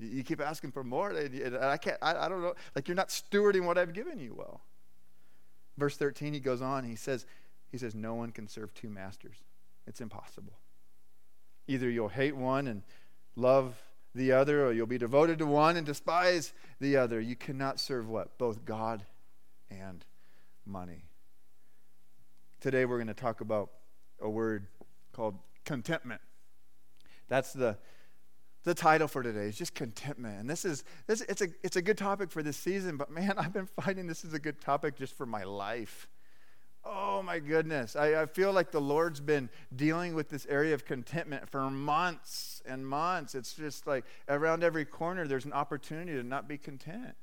You 0.00 0.24
keep 0.24 0.40
asking 0.40 0.72
for 0.72 0.82
more, 0.82 1.10
and 1.10 1.56
I 1.56 1.76
can't, 1.76 1.98
I, 2.02 2.16
I 2.16 2.28
don't 2.28 2.42
know, 2.42 2.54
like 2.74 2.88
you're 2.88 2.96
not 2.96 3.10
stewarding 3.10 3.64
what 3.64 3.78
I've 3.78 3.92
given 3.92 4.18
you 4.18 4.34
well. 4.36 4.60
Verse 5.76 5.96
13, 5.96 6.34
he 6.34 6.40
goes 6.40 6.60
on, 6.60 6.82
he 6.82 6.96
says, 6.96 7.24
he 7.70 7.78
says, 7.78 7.94
No 7.94 8.14
one 8.14 8.30
can 8.30 8.48
serve 8.48 8.74
two 8.74 8.88
masters. 8.88 9.36
It's 9.86 10.00
impossible. 10.00 10.58
Either 11.66 11.88
you'll 11.88 12.08
hate 12.08 12.36
one 12.36 12.66
and 12.66 12.82
love 13.36 13.80
the 14.14 14.32
other, 14.32 14.66
or 14.66 14.72
you'll 14.72 14.86
be 14.86 14.98
devoted 14.98 15.38
to 15.38 15.46
one 15.46 15.76
and 15.76 15.86
despise 15.86 16.52
the 16.80 16.96
other. 16.96 17.20
You 17.20 17.36
cannot 17.36 17.78
serve 17.78 18.08
what? 18.08 18.38
Both 18.38 18.64
God 18.64 19.04
and 19.70 20.04
money. 20.66 21.04
Today 22.60 22.84
we're 22.84 22.96
going 22.96 23.08
to 23.08 23.14
talk 23.14 23.40
about 23.40 23.70
a 24.20 24.28
word 24.28 24.66
called 25.12 25.36
contentment. 25.64 26.20
That's 27.28 27.52
the 27.52 27.78
the 28.64 28.74
title 28.74 29.08
for 29.08 29.22
today 29.22 29.46
is 29.46 29.56
just 29.56 29.74
contentment. 29.74 30.40
And 30.40 30.50
this 30.50 30.64
is 30.64 30.84
this 31.06 31.20
it's 31.22 31.40
a 31.40 31.48
it's 31.62 31.76
a 31.76 31.82
good 31.82 31.96
topic 31.96 32.30
for 32.30 32.42
this 32.42 32.56
season, 32.56 32.96
but 32.96 33.10
man, 33.10 33.34
I've 33.38 33.52
been 33.52 33.68
finding 33.80 34.06
this 34.06 34.24
is 34.24 34.34
a 34.34 34.38
good 34.38 34.60
topic 34.60 34.96
just 34.96 35.16
for 35.16 35.26
my 35.26 35.44
life. 35.44 36.08
Oh 36.90 37.22
my 37.22 37.38
goodness. 37.38 37.96
I, 37.96 38.22
I, 38.22 38.26
feel 38.26 38.50
like 38.50 38.70
the 38.70 38.80
Lord's 38.80 39.20
been 39.20 39.50
dealing 39.76 40.14
with 40.14 40.30
this 40.30 40.46
area 40.48 40.72
of 40.72 40.86
contentment 40.86 41.46
for 41.50 41.68
months 41.68 42.62
and 42.64 42.86
months. 42.86 43.34
It's 43.34 43.52
just 43.52 43.86
like 43.86 44.06
around 44.26 44.64
every 44.64 44.86
corner, 44.86 45.26
there's 45.26 45.44
an 45.44 45.52
opportunity 45.52 46.12
to 46.12 46.22
not 46.22 46.48
be 46.48 46.56
content. 46.56 47.14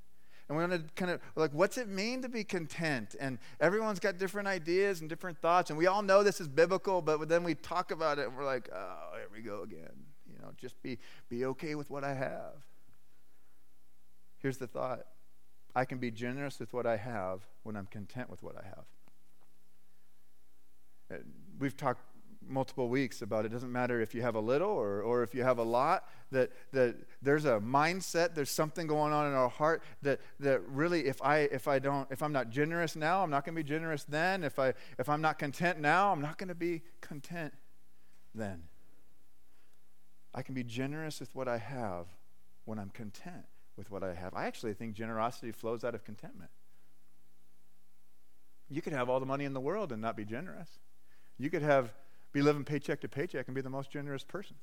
And 0.47 0.55
we 0.55 0.63
want 0.63 0.73
to 0.73 0.93
kind 0.93 1.09
of 1.09 1.19
like, 1.35 1.51
what's 1.51 1.79
it 1.79 1.87
mean 1.87 2.21
to 2.21 2.29
be 2.29 2.43
content? 2.43 3.15
And 3.19 3.39
everyone's 3.59 3.99
got 3.99 4.19
different 4.19 4.47
ideas 4.47 5.01
and 5.01 5.09
different 5.09 5.39
thoughts. 5.39 5.71
And 5.71 5.79
we 5.79 5.87
all 5.87 6.03
know 6.03 6.21
this 6.21 6.39
is 6.39 6.47
biblical, 6.47 7.01
but 7.01 7.27
then 7.27 7.43
we 7.43 7.55
talk 7.55 7.89
about 7.89 8.19
it 8.19 8.27
and 8.27 8.37
we're 8.37 8.45
like, 8.45 8.69
oh, 8.71 9.13
here 9.15 9.29
we 9.33 9.41
go 9.41 9.63
again. 9.63 10.05
You 10.31 10.37
know, 10.43 10.51
just 10.57 10.79
be, 10.83 10.99
be 11.27 11.45
okay 11.45 11.73
with 11.73 11.89
what 11.89 12.03
I 12.03 12.13
have. 12.13 12.67
Here's 14.37 14.57
the 14.57 14.67
thought 14.67 15.07
I 15.75 15.85
can 15.85 15.97
be 15.97 16.11
generous 16.11 16.59
with 16.59 16.71
what 16.71 16.85
I 16.85 16.97
have 16.97 17.41
when 17.63 17.75
I'm 17.75 17.87
content 17.87 18.29
with 18.29 18.43
what 18.43 18.55
I 18.55 18.65
have. 18.67 18.85
We've 21.59 21.75
talked 21.75 22.01
multiple 22.47 22.89
weeks 22.89 23.21
about 23.21 23.45
it 23.45 23.49
doesn't 23.49 23.71
matter 23.71 24.01
if 24.01 24.13
you 24.13 24.21
have 24.21 24.35
a 24.35 24.39
little 24.39 24.69
or, 24.69 25.01
or 25.01 25.23
if 25.23 25.33
you 25.33 25.43
have 25.43 25.57
a 25.57 25.63
lot 25.63 26.07
that, 26.31 26.51
that 26.71 26.95
there's 27.21 27.45
a 27.45 27.59
mindset 27.59 28.35
there's 28.35 28.49
something 28.49 28.87
going 28.87 29.13
on 29.13 29.27
in 29.27 29.33
our 29.33 29.49
heart 29.49 29.83
that, 30.01 30.19
that 30.39 30.61
really 30.67 31.05
if 31.07 31.21
i 31.21 31.39
if 31.39 31.67
i 31.67 31.79
don't 31.79 32.09
if 32.11 32.21
i'm 32.21 32.31
not 32.31 32.49
generous 32.49 32.95
now 32.95 33.23
i'm 33.23 33.29
not 33.29 33.45
going 33.45 33.55
to 33.55 33.63
be 33.63 33.67
generous 33.67 34.03
then. 34.03 34.43
If 34.43 34.59
i 34.59 34.73
if 34.97 35.09
i'm 35.09 35.21
not 35.21 35.39
content 35.39 35.79
now 35.79 36.11
i'm 36.11 36.21
not 36.21 36.37
going 36.37 36.49
to 36.49 36.55
be 36.55 36.81
content 37.01 37.53
then. 38.33 38.63
I 40.33 40.41
can 40.41 40.53
be 40.53 40.63
generous 40.63 41.19
with 41.19 41.33
what 41.35 41.47
i 41.47 41.57
have 41.57 42.07
when 42.65 42.79
i'm 42.79 42.89
content 42.89 43.45
with 43.77 43.89
what 43.91 44.03
i 44.03 44.13
have. 44.13 44.33
I 44.33 44.45
actually 44.45 44.73
think 44.73 44.93
generosity 44.93 45.51
flows 45.51 45.83
out 45.83 45.95
of 45.95 46.03
contentment. 46.03 46.51
You 48.69 48.81
could 48.81 48.93
have 48.93 49.09
all 49.09 49.19
the 49.19 49.25
money 49.25 49.45
in 49.45 49.53
the 49.53 49.59
world 49.59 49.91
and 49.91 50.01
not 50.01 50.17
be 50.17 50.25
generous 50.25 50.79
you 51.37 51.49
could 51.49 51.61
have 51.61 51.93
be 52.33 52.41
living 52.41 52.63
paycheck 52.63 53.01
to 53.01 53.07
paycheck 53.07 53.47
and 53.47 53.55
be 53.55 53.61
the 53.61 53.69
most 53.69 53.89
generous 53.89 54.23
person. 54.23 54.55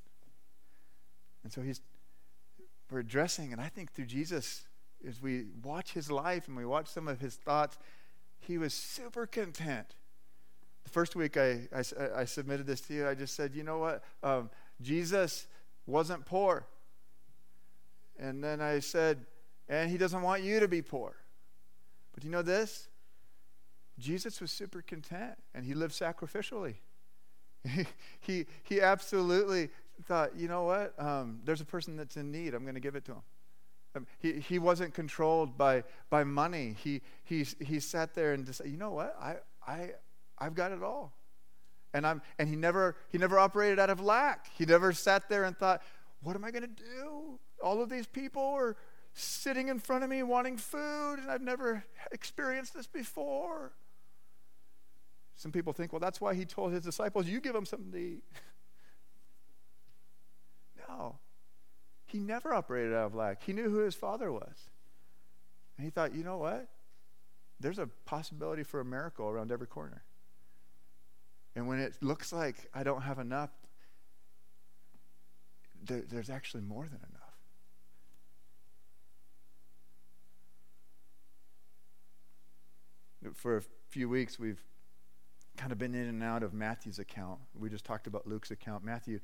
And 1.43 1.51
so 1.51 1.61
he's 1.61 1.81
we're 2.91 2.99
addressing, 2.99 3.51
and 3.51 3.59
I 3.59 3.69
think 3.69 3.91
through 3.91 4.05
Jesus, 4.05 4.67
as 5.07 5.19
we 5.21 5.45
watch 5.63 5.93
his 5.93 6.11
life 6.11 6.47
and 6.47 6.55
we 6.55 6.65
watch 6.65 6.87
some 6.87 7.07
of 7.07 7.19
his 7.19 7.35
thoughts, 7.35 7.79
he 8.39 8.59
was 8.59 8.73
super 8.73 9.25
content. 9.25 9.95
The 10.83 10.89
first 10.91 11.15
week 11.15 11.35
I, 11.35 11.67
I, 11.75 11.83
I 12.17 12.25
submitted 12.25 12.67
this 12.67 12.81
to 12.81 12.93
you, 12.93 13.07
I 13.07 13.15
just 13.15 13.35
said, 13.35 13.55
you 13.55 13.63
know 13.63 13.79
what? 13.79 14.03
Um, 14.21 14.51
Jesus 14.81 15.47
wasn't 15.87 16.25
poor. 16.25 16.67
And 18.19 18.43
then 18.43 18.61
I 18.61 18.79
said, 18.79 19.25
and 19.67 19.89
he 19.89 19.97
doesn't 19.97 20.21
want 20.21 20.43
you 20.43 20.59
to 20.59 20.67
be 20.67 20.81
poor. 20.81 21.15
But 22.13 22.23
you 22.23 22.29
know 22.29 22.43
this? 22.43 22.89
Jesus 23.99 24.41
was 24.41 24.51
super 24.51 24.81
content 24.81 25.35
and 25.53 25.65
he 25.65 25.73
lived 25.73 25.93
sacrificially. 25.93 26.75
he, 28.19 28.45
he 28.63 28.81
absolutely 28.81 29.69
thought, 30.03 30.35
you 30.35 30.47
know 30.47 30.63
what? 30.63 30.93
Um, 30.99 31.39
there's 31.43 31.61
a 31.61 31.65
person 31.65 31.95
that's 31.95 32.17
in 32.17 32.31
need. 32.31 32.53
I'm 32.53 32.63
going 32.63 32.75
to 32.75 32.81
give 32.81 32.95
it 32.95 33.05
to 33.05 33.13
him. 33.13 33.21
Um, 33.95 34.07
he, 34.19 34.33
he 34.33 34.59
wasn't 34.59 34.93
controlled 34.93 35.57
by, 35.57 35.83
by 36.09 36.23
money. 36.23 36.75
He, 36.83 37.01
he, 37.23 37.45
he 37.59 37.79
sat 37.79 38.15
there 38.15 38.33
and 38.33 38.45
decided, 38.45 38.71
you 38.71 38.77
know 38.77 38.91
what? 38.91 39.15
I, 39.21 39.35
I, 39.65 39.91
I've 40.37 40.55
got 40.55 40.71
it 40.71 40.81
all. 40.81 41.13
And, 41.93 42.07
I'm, 42.07 42.23
and 42.39 42.49
he, 42.49 42.55
never, 42.55 42.95
he 43.09 43.19
never 43.19 43.37
operated 43.37 43.79
out 43.79 43.91
of 43.91 44.01
lack. 44.01 44.47
He 44.57 44.65
never 44.65 44.93
sat 44.93 45.29
there 45.29 45.43
and 45.43 45.55
thought, 45.55 45.83
what 46.23 46.35
am 46.35 46.43
I 46.43 46.49
going 46.49 46.63
to 46.63 46.67
do? 46.67 47.39
All 47.63 47.83
of 47.83 47.89
these 47.89 48.07
people 48.07 48.41
are 48.41 48.75
sitting 49.13 49.67
in 49.67 49.77
front 49.77 50.03
of 50.03 50.09
me 50.09 50.23
wanting 50.23 50.57
food, 50.57 51.19
and 51.19 51.29
I've 51.29 51.41
never 51.41 51.83
experienced 52.11 52.73
this 52.73 52.87
before. 52.87 53.73
Some 55.35 55.51
people 55.51 55.73
think, 55.73 55.91
well, 55.91 55.99
that's 55.99 56.21
why 56.21 56.33
he 56.35 56.45
told 56.45 56.71
his 56.73 56.83
disciples, 56.83 57.27
you 57.27 57.41
give 57.41 57.53
them 57.53 57.65
something 57.65 57.91
to 57.91 57.97
eat. 57.97 58.23
no. 60.87 61.17
He 62.05 62.19
never 62.19 62.53
operated 62.53 62.93
out 62.93 63.07
of 63.07 63.15
lack. 63.15 63.43
He 63.43 63.53
knew 63.53 63.69
who 63.69 63.79
his 63.79 63.95
father 63.95 64.31
was. 64.31 64.69
And 65.77 65.85
he 65.85 65.89
thought, 65.89 66.13
you 66.13 66.23
know 66.23 66.37
what? 66.37 66.67
There's 67.59 67.79
a 67.79 67.87
possibility 68.05 68.63
for 68.63 68.79
a 68.79 68.85
miracle 68.85 69.27
around 69.27 69.51
every 69.51 69.67
corner. 69.67 70.03
And 71.55 71.67
when 71.67 71.79
it 71.79 71.95
looks 72.01 72.31
like 72.31 72.69
I 72.73 72.83
don't 72.83 73.01
have 73.01 73.19
enough, 73.19 73.49
there, 75.83 76.03
there's 76.07 76.29
actually 76.29 76.63
more 76.63 76.83
than 76.83 76.99
enough. 83.23 83.37
For 83.37 83.57
a 83.57 83.61
few 83.89 84.09
weeks, 84.09 84.37
we've 84.37 84.61
kind 85.57 85.71
of 85.71 85.77
been 85.77 85.93
in 85.93 86.07
and 86.07 86.23
out 86.23 86.43
of 86.43 86.53
Matthew's 86.53 86.99
account. 86.99 87.39
We 87.57 87.69
just 87.69 87.85
talked 87.85 88.07
about 88.07 88.27
Luke's 88.27 88.51
account. 88.51 88.83
Matthew 88.83 89.19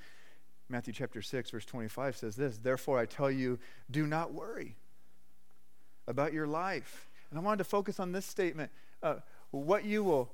Matthew 0.71 0.93
chapter 0.93 1.21
6, 1.21 1.49
verse 1.49 1.65
25 1.65 2.15
says 2.15 2.35
this 2.35 2.59
Therefore, 2.59 2.99
I 2.99 3.05
tell 3.05 3.31
you, 3.31 3.59
do 3.89 4.05
not 4.05 4.33
worry 4.33 4.75
about 6.07 6.31
your 6.31 6.45
life. 6.47 7.07
And 7.29 7.39
I 7.39 7.41
wanted 7.41 7.57
to 7.57 7.63
focus 7.63 7.99
on 7.99 8.11
this 8.11 8.25
statement 8.25 8.71
uh, 9.01 9.15
what 9.51 9.83
you 9.83 10.03
will, 10.03 10.31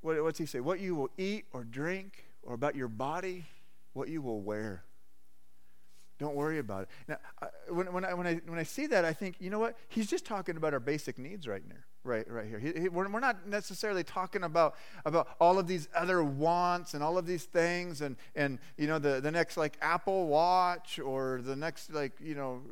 what, 0.00 0.22
what's 0.22 0.38
he 0.38 0.46
say? 0.46 0.60
What 0.60 0.80
you 0.80 0.96
will 0.96 1.10
eat 1.16 1.44
or 1.52 1.62
drink, 1.62 2.24
or 2.42 2.54
about 2.54 2.74
your 2.74 2.88
body, 2.88 3.44
what 3.92 4.08
you 4.08 4.20
will 4.20 4.40
wear. 4.40 4.82
Don't 6.18 6.34
worry 6.34 6.58
about 6.58 6.82
it. 6.82 6.88
Now, 7.06 7.18
I, 7.40 7.46
when, 7.70 7.92
when, 7.92 8.04
I, 8.04 8.14
when, 8.14 8.26
I, 8.26 8.34
when 8.46 8.58
I 8.58 8.64
see 8.64 8.88
that, 8.88 9.04
I 9.04 9.12
think, 9.12 9.36
you 9.38 9.50
know 9.50 9.60
what? 9.60 9.76
He's 9.88 10.08
just 10.08 10.24
talking 10.24 10.56
about 10.56 10.72
our 10.72 10.80
basic 10.80 11.18
needs 11.18 11.46
right 11.46 11.62
now 11.68 11.76
right, 12.04 12.30
right 12.30 12.46
here. 12.46 12.58
He, 12.58 12.72
he, 12.72 12.88
we're, 12.88 13.08
we're 13.08 13.20
not 13.20 13.46
necessarily 13.46 14.04
talking 14.04 14.44
about, 14.44 14.74
about 15.04 15.28
all 15.40 15.58
of 15.58 15.66
these 15.66 15.88
other 15.94 16.22
wants 16.22 16.94
and 16.94 17.02
all 17.02 17.18
of 17.18 17.26
these 17.26 17.44
things 17.44 18.00
and, 18.00 18.16
and 18.34 18.58
you 18.76 18.86
know, 18.86 18.98
the, 18.98 19.20
the 19.20 19.30
next 19.30 19.56
like 19.56 19.76
Apple 19.80 20.26
Watch 20.26 20.98
or 20.98 21.40
the 21.42 21.56
next 21.56 21.92
like, 21.92 22.12
you 22.20 22.34
know, 22.34 22.62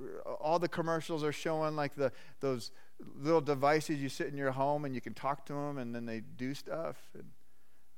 all 0.40 0.58
the 0.58 0.68
commercials 0.68 1.22
are 1.22 1.32
showing 1.32 1.76
like 1.76 1.94
the, 1.94 2.12
those 2.40 2.70
little 3.18 3.40
devices 3.40 4.00
you 4.00 4.08
sit 4.08 4.28
in 4.28 4.36
your 4.36 4.52
home 4.52 4.84
and 4.84 4.94
you 4.94 5.00
can 5.00 5.14
talk 5.14 5.44
to 5.46 5.52
them 5.52 5.78
and 5.78 5.94
then 5.94 6.06
they 6.06 6.22
do 6.36 6.54
stuff 6.54 6.96
and 7.14 7.24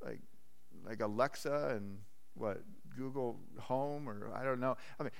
like, 0.04 0.20
like 0.84 1.00
Alexa 1.00 1.74
and 1.76 1.98
what, 2.34 2.62
Google 2.96 3.38
Home 3.60 4.08
or 4.08 4.30
I 4.34 4.44
don't 4.44 4.60
know. 4.60 4.76
I 4.98 5.04
mean, 5.04 5.12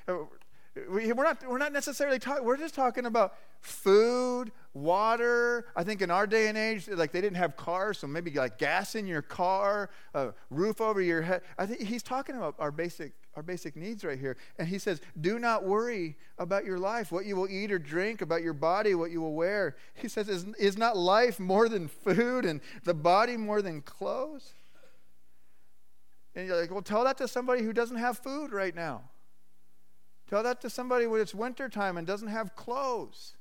we, 0.90 1.12
we're, 1.12 1.24
not, 1.24 1.48
we're 1.48 1.58
not 1.58 1.72
necessarily 1.72 2.18
talking, 2.18 2.44
we're 2.44 2.56
just 2.56 2.74
talking 2.74 3.06
about 3.06 3.34
food, 3.60 4.52
water. 4.74 5.66
I 5.74 5.82
think 5.84 6.02
in 6.02 6.10
our 6.10 6.26
day 6.26 6.48
and 6.48 6.56
age, 6.56 6.88
like 6.88 7.12
they 7.12 7.20
didn't 7.20 7.36
have 7.36 7.56
cars, 7.56 7.98
so 7.98 8.06
maybe 8.06 8.30
like 8.30 8.58
gas 8.58 8.94
in 8.94 9.06
your 9.06 9.22
car, 9.22 9.90
a 10.14 10.32
roof 10.50 10.80
over 10.80 11.00
your 11.00 11.22
head. 11.22 11.42
I 11.58 11.66
think 11.66 11.82
he's 11.82 12.02
talking 12.02 12.36
about 12.36 12.54
our 12.58 12.70
basic, 12.70 13.12
our 13.34 13.42
basic 13.42 13.76
needs 13.76 14.04
right 14.04 14.18
here. 14.18 14.36
And 14.58 14.68
he 14.68 14.78
says, 14.78 15.00
Do 15.20 15.38
not 15.38 15.64
worry 15.64 16.16
about 16.38 16.64
your 16.64 16.78
life, 16.78 17.10
what 17.10 17.24
you 17.24 17.36
will 17.36 17.48
eat 17.48 17.72
or 17.72 17.78
drink, 17.78 18.22
about 18.22 18.42
your 18.42 18.54
body, 18.54 18.94
what 18.94 19.10
you 19.10 19.20
will 19.20 19.34
wear. 19.34 19.76
He 19.94 20.08
says, 20.08 20.28
Is, 20.28 20.44
is 20.58 20.78
not 20.78 20.96
life 20.96 21.40
more 21.40 21.68
than 21.68 21.88
food 21.88 22.44
and 22.44 22.60
the 22.84 22.94
body 22.94 23.36
more 23.36 23.62
than 23.62 23.82
clothes? 23.82 24.52
And 26.34 26.46
you're 26.46 26.60
like, 26.60 26.70
Well, 26.70 26.82
tell 26.82 27.04
that 27.04 27.18
to 27.18 27.28
somebody 27.28 27.62
who 27.62 27.72
doesn't 27.72 27.96
have 27.96 28.18
food 28.18 28.52
right 28.52 28.74
now. 28.74 29.02
Tell 30.28 30.42
that 30.42 30.60
to 30.60 30.70
somebody 30.70 31.06
when 31.06 31.20
it's 31.20 31.34
wintertime 31.34 31.96
and 31.96 32.06
doesn't 32.06 32.28
have 32.28 32.54
clothes. 32.54 33.34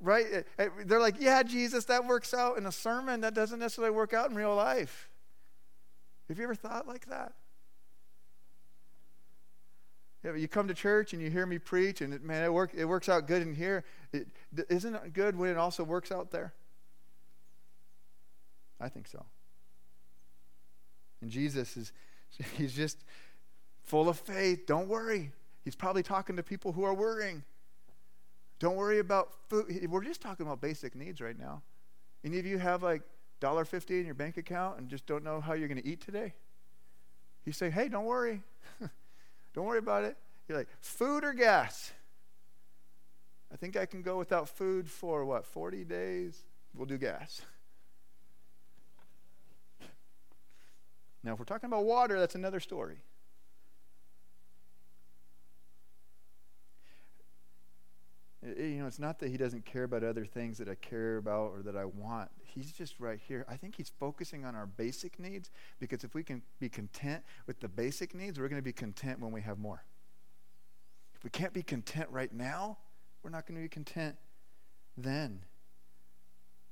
Right? 0.00 0.26
Eh, 0.30 0.42
eh, 0.58 0.68
they're 0.84 1.00
like, 1.00 1.16
yeah, 1.18 1.42
Jesus, 1.42 1.86
that 1.86 2.04
works 2.06 2.34
out 2.34 2.58
in 2.58 2.66
a 2.66 2.72
sermon. 2.72 3.22
That 3.22 3.32
doesn't 3.32 3.58
necessarily 3.58 3.94
work 3.94 4.12
out 4.12 4.28
in 4.28 4.36
real 4.36 4.54
life. 4.54 5.08
Have 6.28 6.36
you 6.36 6.44
ever 6.44 6.54
thought 6.54 6.86
like 6.86 7.06
that? 7.06 7.32
You 10.22 10.48
come 10.48 10.68
to 10.68 10.74
church 10.74 11.12
and 11.12 11.20
you 11.20 11.30
hear 11.30 11.44
me 11.44 11.58
preach, 11.58 12.00
and 12.00 12.14
it, 12.14 12.22
man, 12.22 12.44
it, 12.44 12.52
work, 12.52 12.72
it 12.74 12.86
works 12.86 13.10
out 13.10 13.26
good 13.26 13.42
in 13.42 13.54
here. 13.54 13.84
It, 14.12 14.26
isn't 14.70 14.94
it 14.94 15.12
good 15.12 15.36
when 15.36 15.50
it 15.50 15.58
also 15.58 15.84
works 15.84 16.10
out 16.10 16.30
there? 16.30 16.54
I 18.80 18.88
think 18.88 19.06
so. 19.06 19.24
And 21.20 21.30
Jesus 21.30 21.76
is, 21.76 21.92
he's 22.56 22.74
just 22.74 23.04
full 23.84 24.08
of 24.08 24.18
faith. 24.18 24.66
Don't 24.66 24.88
worry. 24.88 25.32
He's 25.64 25.76
probably 25.76 26.02
talking 26.02 26.36
to 26.36 26.42
people 26.42 26.72
who 26.72 26.84
are 26.84 26.94
worrying. 26.94 27.42
Don't 28.58 28.76
worry 28.76 28.98
about 28.98 29.32
food. 29.48 29.86
We're 29.90 30.04
just 30.04 30.20
talking 30.20 30.46
about 30.46 30.60
basic 30.60 30.94
needs 30.94 31.20
right 31.20 31.38
now. 31.38 31.62
Any 32.24 32.38
of 32.38 32.46
you 32.46 32.58
have 32.58 32.82
like 32.82 33.02
$1.50 33.40 33.90
in 33.90 34.06
your 34.06 34.14
bank 34.14 34.36
account 34.36 34.78
and 34.78 34.88
just 34.88 35.06
don't 35.06 35.24
know 35.24 35.40
how 35.40 35.52
you're 35.52 35.68
going 35.68 35.80
to 35.80 35.86
eat 35.86 36.00
today? 36.00 36.34
You 37.44 37.52
say, 37.52 37.70
hey, 37.70 37.88
don't 37.88 38.06
worry. 38.06 38.40
don't 39.54 39.66
worry 39.66 39.78
about 39.78 40.04
it. 40.04 40.16
You're 40.48 40.58
like, 40.58 40.68
food 40.80 41.24
or 41.24 41.32
gas? 41.32 41.92
I 43.52 43.56
think 43.56 43.76
I 43.76 43.86
can 43.86 44.02
go 44.02 44.18
without 44.18 44.48
food 44.48 44.88
for 44.88 45.24
what, 45.24 45.46
40 45.46 45.84
days? 45.84 46.42
We'll 46.74 46.86
do 46.86 46.98
gas. 46.98 47.42
Now, 51.22 51.32
if 51.32 51.38
we're 51.38 51.46
talking 51.46 51.68
about 51.68 51.86
water, 51.86 52.20
that's 52.20 52.34
another 52.34 52.60
story. 52.60 52.98
You 58.44 58.73
know, 58.84 58.88
it's 58.88 58.98
not 58.98 59.18
that 59.18 59.30
he 59.30 59.36
doesn't 59.36 59.64
care 59.64 59.84
about 59.84 60.04
other 60.04 60.24
things 60.24 60.58
that 60.58 60.68
I 60.68 60.74
care 60.76 61.16
about 61.16 61.52
or 61.52 61.62
that 61.62 61.76
I 61.76 61.84
want. 61.84 62.30
He's 62.42 62.72
just 62.72 63.00
right 63.00 63.18
here. 63.18 63.44
I 63.48 63.56
think 63.56 63.76
he's 63.76 63.90
focusing 63.98 64.44
on 64.44 64.54
our 64.54 64.66
basic 64.66 65.18
needs 65.18 65.50
because 65.80 66.04
if 66.04 66.14
we 66.14 66.22
can 66.22 66.42
be 66.60 66.68
content 66.68 67.22
with 67.46 67.60
the 67.60 67.68
basic 67.68 68.14
needs, 68.14 68.38
we're 68.38 68.48
going 68.48 68.60
to 68.60 68.64
be 68.64 68.72
content 68.72 69.20
when 69.20 69.32
we 69.32 69.40
have 69.42 69.58
more. 69.58 69.84
If 71.14 71.24
we 71.24 71.30
can't 71.30 71.52
be 71.52 71.62
content 71.62 72.08
right 72.10 72.32
now, 72.32 72.78
we're 73.22 73.30
not 73.30 73.46
going 73.46 73.56
to 73.56 73.62
be 73.62 73.68
content 73.68 74.16
then. 74.96 75.40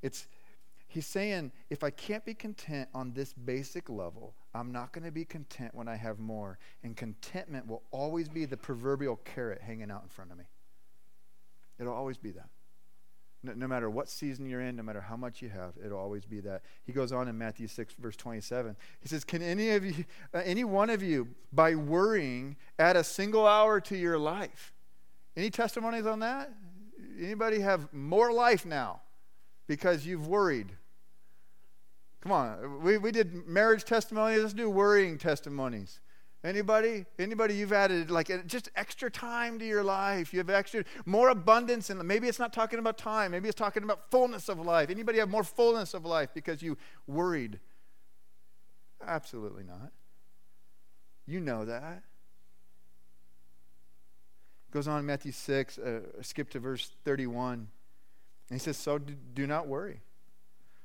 It's 0.02 0.26
he's 0.86 1.06
saying 1.06 1.52
if 1.70 1.82
I 1.82 1.90
can't 1.90 2.24
be 2.24 2.34
content 2.34 2.88
on 2.94 3.12
this 3.12 3.32
basic 3.32 3.88
level, 3.88 4.34
I'm 4.54 4.70
not 4.70 4.92
going 4.92 5.04
to 5.04 5.10
be 5.10 5.24
content 5.24 5.74
when 5.74 5.88
I 5.88 5.96
have 5.96 6.18
more. 6.18 6.58
And 6.82 6.96
contentment 6.96 7.66
will 7.66 7.82
always 7.90 8.28
be 8.28 8.44
the 8.44 8.56
proverbial 8.56 9.16
carrot 9.16 9.62
hanging 9.62 9.90
out 9.90 10.02
in 10.02 10.08
front 10.08 10.30
of 10.30 10.38
me. 10.38 10.44
It'll 11.78 11.94
always 11.94 12.18
be 12.18 12.30
that. 12.32 12.48
No, 13.44 13.52
no, 13.54 13.66
matter 13.66 13.90
what 13.90 14.08
season 14.08 14.46
you're 14.46 14.60
in, 14.60 14.76
no 14.76 14.84
matter 14.84 15.00
how 15.00 15.16
much 15.16 15.42
you 15.42 15.48
have, 15.48 15.72
it'll 15.84 15.98
always 15.98 16.24
be 16.24 16.40
that. 16.40 16.62
He 16.84 16.92
goes 16.92 17.10
on 17.10 17.26
in 17.26 17.36
Matthew 17.36 17.66
6, 17.66 17.94
verse 17.98 18.14
27. 18.14 18.76
He 19.00 19.08
says, 19.08 19.24
Can 19.24 19.42
any 19.42 19.70
of 19.70 19.84
you, 19.84 20.04
uh, 20.32 20.42
any 20.44 20.62
one 20.62 20.90
of 20.90 21.02
you, 21.02 21.28
by 21.52 21.74
worrying, 21.74 22.56
add 22.78 22.96
a 22.96 23.02
single 23.02 23.46
hour 23.46 23.80
to 23.80 23.96
your 23.96 24.16
life? 24.16 24.72
Any 25.36 25.50
testimonies 25.50 26.06
on 26.06 26.20
that? 26.20 26.52
Anybody 27.20 27.60
have 27.60 27.92
more 27.92 28.32
life 28.32 28.64
now 28.64 29.00
because 29.66 30.06
you've 30.06 30.28
worried? 30.28 30.70
Come 32.20 32.30
on, 32.30 32.82
we, 32.82 32.98
we 32.98 33.10
did 33.10 33.48
marriage 33.48 33.84
testimonies. 33.84 34.40
Let's 34.40 34.54
do 34.54 34.70
worrying 34.70 35.18
testimonies. 35.18 36.00
Anybody? 36.44 37.04
Anybody 37.18 37.54
you've 37.54 37.72
added 37.72 38.10
like 38.10 38.46
just 38.46 38.68
extra 38.74 39.10
time 39.10 39.60
to 39.60 39.64
your 39.64 39.84
life? 39.84 40.32
You 40.32 40.40
have 40.40 40.50
extra 40.50 40.84
more 41.06 41.28
abundance 41.28 41.88
and 41.88 42.02
maybe 42.02 42.26
it's 42.26 42.40
not 42.40 42.52
talking 42.52 42.80
about 42.80 42.98
time, 42.98 43.30
maybe 43.30 43.48
it's 43.48 43.58
talking 43.58 43.84
about 43.84 44.10
fullness 44.10 44.48
of 44.48 44.58
life. 44.58 44.90
Anybody 44.90 45.18
have 45.18 45.28
more 45.28 45.44
fullness 45.44 45.94
of 45.94 46.04
life 46.04 46.30
because 46.34 46.60
you 46.60 46.76
worried? 47.06 47.60
Absolutely 49.06 49.62
not. 49.62 49.92
You 51.26 51.38
know 51.40 51.64
that. 51.64 52.02
Goes 54.72 54.88
on 54.88 55.04
Matthew 55.04 55.32
6, 55.32 55.78
uh, 55.78 56.00
skip 56.22 56.50
to 56.50 56.58
verse 56.58 56.90
31. 57.04 57.52
And 57.52 57.68
he 58.50 58.58
says, 58.58 58.76
So 58.76 58.98
do, 58.98 59.14
do 59.34 59.46
not 59.46 59.68
worry, 59.68 60.00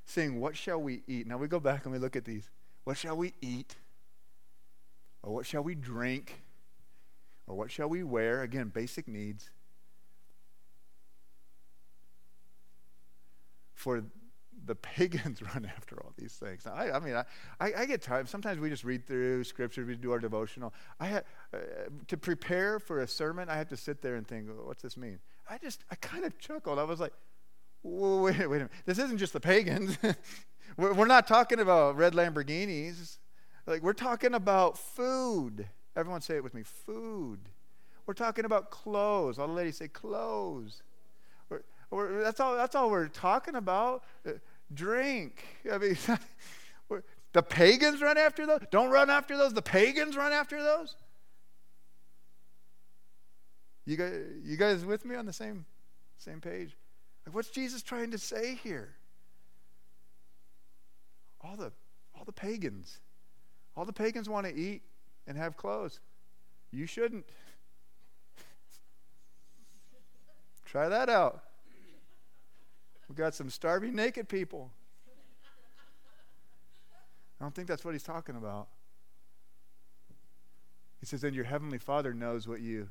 saying, 0.05 0.39
What 0.39 0.55
shall 0.55 0.79
we 0.79 1.01
eat? 1.07 1.25
Now 1.25 1.37
we 1.37 1.47
go 1.47 1.59
back 1.59 1.85
and 1.85 1.93
we 1.93 1.99
look 1.99 2.15
at 2.15 2.25
these. 2.25 2.49
What 2.83 2.97
shall 2.97 3.17
we 3.17 3.33
eat? 3.41 3.75
Or 5.23 5.33
what 5.33 5.45
shall 5.45 5.63
we 5.63 5.75
drink? 5.75 6.43
or 7.47 7.55
what 7.55 7.71
shall 7.71 7.87
we 7.87 8.03
wear? 8.03 8.43
Again, 8.43 8.67
basic 8.67 9.07
needs. 9.07 9.49
For 13.73 14.03
the 14.65 14.75
pagans 14.75 15.41
run 15.53 15.65
after 15.65 15.95
all 16.03 16.13
these 16.17 16.33
things. 16.33 16.65
Now, 16.65 16.73
I, 16.73 16.97
I, 16.97 16.99
mean, 16.99 17.15
I, 17.15 17.25
I, 17.59 17.85
get 17.85 18.01
tired. 18.01 18.27
Sometimes 18.27 18.59
we 18.59 18.69
just 18.69 18.83
read 18.83 19.07
through 19.07 19.45
scripture, 19.45 19.85
we 19.85 19.95
do 19.95 20.11
our 20.11 20.19
devotional. 20.19 20.73
I 20.99 21.05
had, 21.05 21.23
uh, 21.53 21.57
to 22.07 22.17
prepare 22.17 22.79
for 22.79 22.99
a 22.99 23.07
sermon, 23.07 23.49
I 23.49 23.55
have 23.55 23.69
to 23.69 23.77
sit 23.77 24.01
there 24.01 24.15
and 24.15 24.27
think, 24.27 24.47
what's 24.65 24.81
this 24.81 24.97
mean? 24.97 25.19
I 25.49 25.57
just, 25.57 25.85
I 25.89 25.95
kind 25.95 26.25
of 26.25 26.37
chuckled. 26.37 26.79
I 26.79 26.83
was 26.83 26.99
like, 26.99 27.13
wait, 27.83 28.39
wait 28.39 28.45
a 28.45 28.49
minute. 28.49 28.71
This 28.85 28.97
isn't 28.97 29.19
just 29.19 29.31
the 29.31 29.39
pagans. 29.39 29.97
we're, 30.77 30.93
we're 30.93 31.05
not 31.05 31.27
talking 31.27 31.59
about 31.59 31.95
red 31.95 32.13
Lamborghinis. 32.13 33.19
Like, 33.67 33.83
we're 33.83 33.93
talking 33.93 34.33
about 34.33 34.77
food. 34.77 35.67
Everyone 35.95 36.21
say 36.21 36.37
it 36.37 36.43
with 36.43 36.53
me 36.53 36.63
food. 36.63 37.39
We're 38.05 38.13
talking 38.13 38.45
about 38.45 38.71
clothes. 38.71 39.37
All 39.37 39.47
the 39.47 39.53
ladies 39.53 39.77
say 39.77 39.89
clothes. 39.89 40.81
We're, 41.49 41.61
we're, 41.91 42.23
that's, 42.23 42.39
all, 42.39 42.55
that's 42.55 42.75
all 42.75 42.89
we're 42.89 43.09
talking 43.09 43.55
about. 43.55 44.03
Uh, 44.25 44.31
drink. 44.73 45.43
I 45.69 45.77
mean, 45.77 45.97
the 47.33 47.43
pagans 47.43 48.01
run 48.01 48.17
after 48.17 48.45
those. 48.45 48.61
Don't 48.71 48.89
run 48.89 49.09
after 49.09 49.35
those. 49.35 49.53
The 49.53 49.61
pagans 49.61 50.15
run 50.15 50.31
after 50.31 50.63
those. 50.63 50.95
You 53.85 53.97
guys, 53.97 54.23
you 54.43 54.55
guys 54.55 54.85
with 54.85 55.03
me 55.03 55.15
on 55.15 55.25
the 55.25 55.33
same, 55.33 55.65
same 56.17 56.39
page? 56.39 56.77
Like, 57.25 57.35
what's 57.35 57.49
Jesus 57.49 57.81
trying 57.81 58.11
to 58.11 58.17
say 58.17 58.55
here? 58.55 58.95
All 61.41 61.57
the, 61.57 61.73
all 62.15 62.23
the 62.25 62.33
pagans, 62.33 62.99
all 63.77 63.85
the 63.85 63.93
pagans 63.93 64.27
want 64.27 64.47
to 64.47 64.55
eat 64.55 64.81
and 65.27 65.37
have 65.37 65.55
clothes. 65.55 65.99
You 66.71 66.87
shouldn't. 66.87 67.25
Try 70.65 70.89
that 70.89 71.09
out. 71.09 71.43
We've 73.07 73.15
got 73.15 73.35
some 73.35 73.49
starving 73.49 73.95
naked 73.95 74.27
people. 74.27 74.71
I 77.39 77.45
don't 77.45 77.53
think 77.53 77.67
that's 77.67 77.85
what 77.85 77.93
he's 77.93 78.03
talking 78.03 78.35
about. 78.35 78.67
He 80.99 81.05
says, 81.05 81.23
and 81.23 81.35
your 81.35 81.45
heavenly 81.45 81.77
Father 81.77 82.13
knows 82.13 82.47
what 82.47 82.59
you 82.59 82.89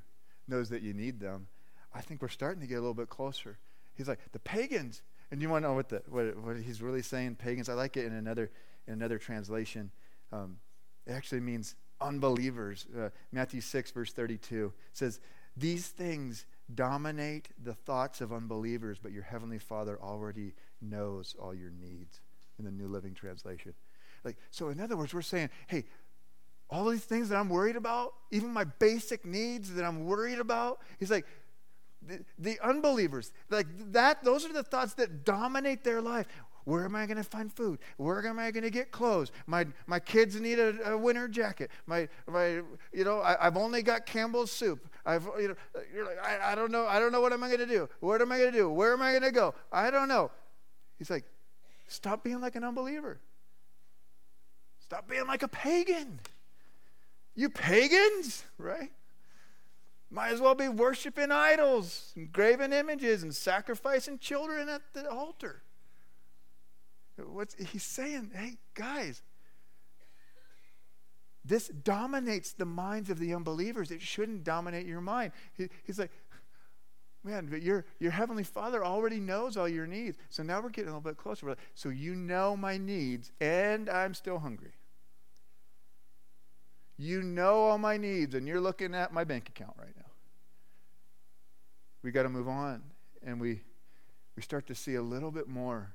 knows 0.49 0.69
that 0.69 0.81
you 0.81 0.95
need 0.95 1.19
them. 1.19 1.49
I 1.93 2.01
think 2.01 2.23
we're 2.23 2.29
starting 2.29 2.61
to 2.61 2.69
get 2.69 2.77
a 2.77 2.81
little 2.81 2.95
bit 2.95 3.09
closer. 3.09 3.59
He's 3.95 4.07
like, 4.07 4.21
the 4.31 4.39
pagans, 4.39 5.03
and 5.33 5.43
you 5.43 5.51
want 5.51 5.65
to 5.65 5.69
know 5.69 5.75
what 5.75 5.89
the 5.89 6.03
what, 6.09 6.37
what 6.39 6.57
he's 6.57 6.81
really 6.81 7.03
saying, 7.03 7.35
pagans. 7.35 7.69
I 7.69 7.75
like 7.75 7.97
it 7.97 8.07
in 8.07 8.13
another 8.13 8.51
in 8.87 8.95
another 8.95 9.19
translation. 9.19 9.91
Um, 10.33 10.59
it 11.07 11.13
actually 11.13 11.41
means 11.41 11.75
unbelievers. 12.01 12.87
Uh, 12.97 13.11
Matthew 13.33 13.61
6, 13.61 13.91
verse 13.93 14.13
32 14.13 14.73
says, 14.93 15.21
These 15.57 15.89
things 15.89 16.47
dominate 16.75 17.49
the 17.63 17.75
thoughts 17.75 18.21
of 18.21 18.33
unbelievers, 18.33 18.99
but 19.01 19.13
your 19.13 19.23
heavenly 19.23 19.59
Father 19.59 19.99
already 20.03 20.53
knows 20.81 21.35
all 21.41 21.55
your 21.55 21.71
needs 21.71 22.21
in 22.59 22.65
the 22.65 22.71
New 22.71 22.89
Living 22.89 23.15
Translation. 23.15 23.75
Like, 24.25 24.37
so 24.51 24.69
in 24.69 24.81
other 24.81 24.97
words, 24.97 25.15
we're 25.15 25.23
saying, 25.23 25.51
hey, 25.69 25.85
all 26.69 26.89
these 26.89 27.05
things 27.05 27.29
that 27.29 27.37
I'm 27.37 27.49
worried 27.49 27.77
about, 27.77 28.15
even 28.33 28.53
my 28.53 28.65
basic 28.65 29.25
needs 29.25 29.73
that 29.75 29.85
I'm 29.85 30.05
worried 30.05 30.41
about, 30.41 30.81
he's 30.99 31.11
like, 31.11 31.27
the, 32.03 32.25
the 32.39 32.59
unbelievers, 32.61 33.33
like 33.51 33.67
that, 33.93 34.23
those 34.25 34.45
are 34.45 34.53
the 34.53 34.63
thoughts 34.63 34.95
that 34.95 35.25
dominate 35.25 35.85
their 35.85 36.01
life. 36.01 36.27
Where 36.67 36.85
am 36.85 36.97
I 36.97 37.07
going 37.07 37.17
to 37.17 37.23
find 37.23 37.51
food? 37.53 37.79
Where 37.97 38.27
am 38.27 38.41
I 38.41 38.51
going 38.51 38.65
to 38.65 38.71
get 38.71 38.91
clothes? 38.91 39.31
My, 39.47 39.67
my 39.87 40.01
kids 40.01 40.35
need 40.41 40.59
a, 40.59 40.91
a 40.91 40.99
winter 40.99 41.29
jacket. 41.29 41.71
My, 41.87 42.09
my, 42.27 42.61
you 42.93 43.05
know, 43.05 43.23
I, 43.23 43.37
have 43.41 43.57
only 43.57 43.83
got 43.83 44.05
Campbell's 44.05 44.51
soup. 44.51 44.85
I've, 45.07 45.29
you 45.39 45.47
know, 45.47 45.55
you're 45.95 46.05
like, 46.05 46.19
I, 46.21 46.53
I 46.53 46.55
don't 46.57 46.73
know. 46.73 46.85
I 46.85 46.99
don't 46.99 47.13
know 47.13 47.21
what 47.21 47.33
am 47.33 47.45
I 47.45 47.47
going 47.47 47.61
to 47.61 47.67
do. 47.67 47.89
What 48.01 48.21
am 48.21 48.33
I 48.33 48.39
going 48.39 48.51
to 48.51 48.59
do? 48.59 48.69
Where 48.69 48.93
am 48.93 49.01
I 49.01 49.13
going 49.13 49.23
to 49.23 49.31
go? 49.31 49.55
I 49.71 49.93
don't 49.93 50.09
know. 50.09 50.33
He's 50.99 51.09
like, 51.09 51.25
stop 51.87 52.25
being 52.25 52.41
like 52.41 52.57
an 52.57 52.65
unbeliever. 52.65 53.21
Stop 54.81 55.09
being 55.09 55.29
like 55.29 55.45
a 55.45 55.49
pagan. 55.49 56.19
You 57.37 57.49
pagans, 57.49 58.43
right? 58.59 58.91
Might 60.11 60.33
as 60.33 60.41
well 60.41 60.57
be 60.57 60.69
worshiping 60.69 61.31
idols 61.31 62.13
and 62.17 62.33
graven 62.33 62.73
images 62.73 63.23
and 63.23 63.33
sacrificing 63.33 64.19
children 64.19 64.69
at 64.69 64.83
the 64.95 65.09
altar. 65.09 65.63
What's 67.17 67.55
he's 67.55 67.83
saying? 67.83 68.33
Hey, 68.35 68.59
guys, 68.75 69.23
this 71.45 71.69
dominates 71.69 72.53
the 72.53 72.65
minds 72.65 73.09
of 73.09 73.19
the 73.19 73.35
unbelievers. 73.35 73.91
It 73.91 74.03
shouldn't 74.03 74.45
dominate 74.45 74.87
your 74.87 75.01
mind. 75.01 75.33
He, 75.57 75.69
he's 75.85 75.99
like, 75.99 76.11
man, 77.23 77.49
but 77.51 77.63
your, 77.63 77.85
your 77.99 78.11
heavenly 78.11 78.45
Father 78.45 78.85
already 78.85 79.21
knows 79.21 79.57
all 79.57 79.69
your 79.69 79.87
needs. 79.87 80.17
So 80.29 80.43
now 80.43 80.61
we're 80.61 80.71
getting 80.71 80.91
a 80.91 80.97
little 80.97 81.01
bit 81.01 81.17
closer. 81.17 81.57
So 81.75 81.89
you 81.89 82.15
know 82.15 82.57
my 82.57 82.77
needs, 82.77 83.33
and 83.41 83.89
I'm 83.89 84.15
still 84.15 84.39
hungry. 84.39 84.73
You 86.99 87.23
know 87.23 87.67
all 87.67 87.79
my 87.79 87.97
needs, 87.97 88.35
and 88.35 88.47
you're 88.47 88.61
looking 88.61 88.95
at 88.95 89.13
my 89.13 89.25
bank 89.25 89.49
account 89.49 89.75
right 89.79 89.95
now. 89.97 90.03
We 92.03 92.11
got 92.11 92.23
to 92.23 92.29
move 92.29 92.49
on, 92.49 92.83
and 93.23 93.41
we 93.41 93.63
we 94.37 94.43
start 94.43 94.67
to 94.67 94.75
see 94.75 94.95
a 94.95 95.03
little 95.03 95.31
bit 95.31 95.49
more 95.49 95.93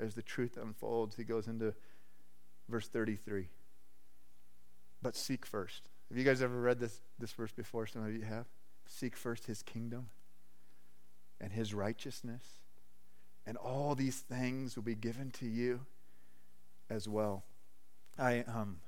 as 0.00 0.14
the 0.14 0.22
truth 0.22 0.56
unfolds, 0.56 1.16
he 1.16 1.24
goes 1.24 1.46
into 1.46 1.74
verse 2.68 2.88
33. 2.88 3.48
But 5.02 5.16
seek 5.16 5.46
first. 5.46 5.88
Have 6.08 6.18
you 6.18 6.24
guys 6.24 6.42
ever 6.42 6.60
read 6.60 6.80
this, 6.80 7.00
this 7.18 7.32
verse 7.32 7.52
before? 7.52 7.86
Some 7.86 8.04
of 8.04 8.12
you 8.12 8.22
have. 8.22 8.46
Seek 8.86 9.16
first 9.16 9.46
his 9.46 9.62
kingdom 9.62 10.08
and 11.40 11.52
his 11.52 11.72
righteousness, 11.72 12.42
and 13.46 13.56
all 13.56 13.94
these 13.94 14.18
things 14.18 14.76
will 14.76 14.82
be 14.82 14.94
given 14.94 15.30
to 15.30 15.46
you 15.46 15.86
as 16.90 17.08
well. 17.08 17.44
I 18.18 18.40
um, 18.40 18.80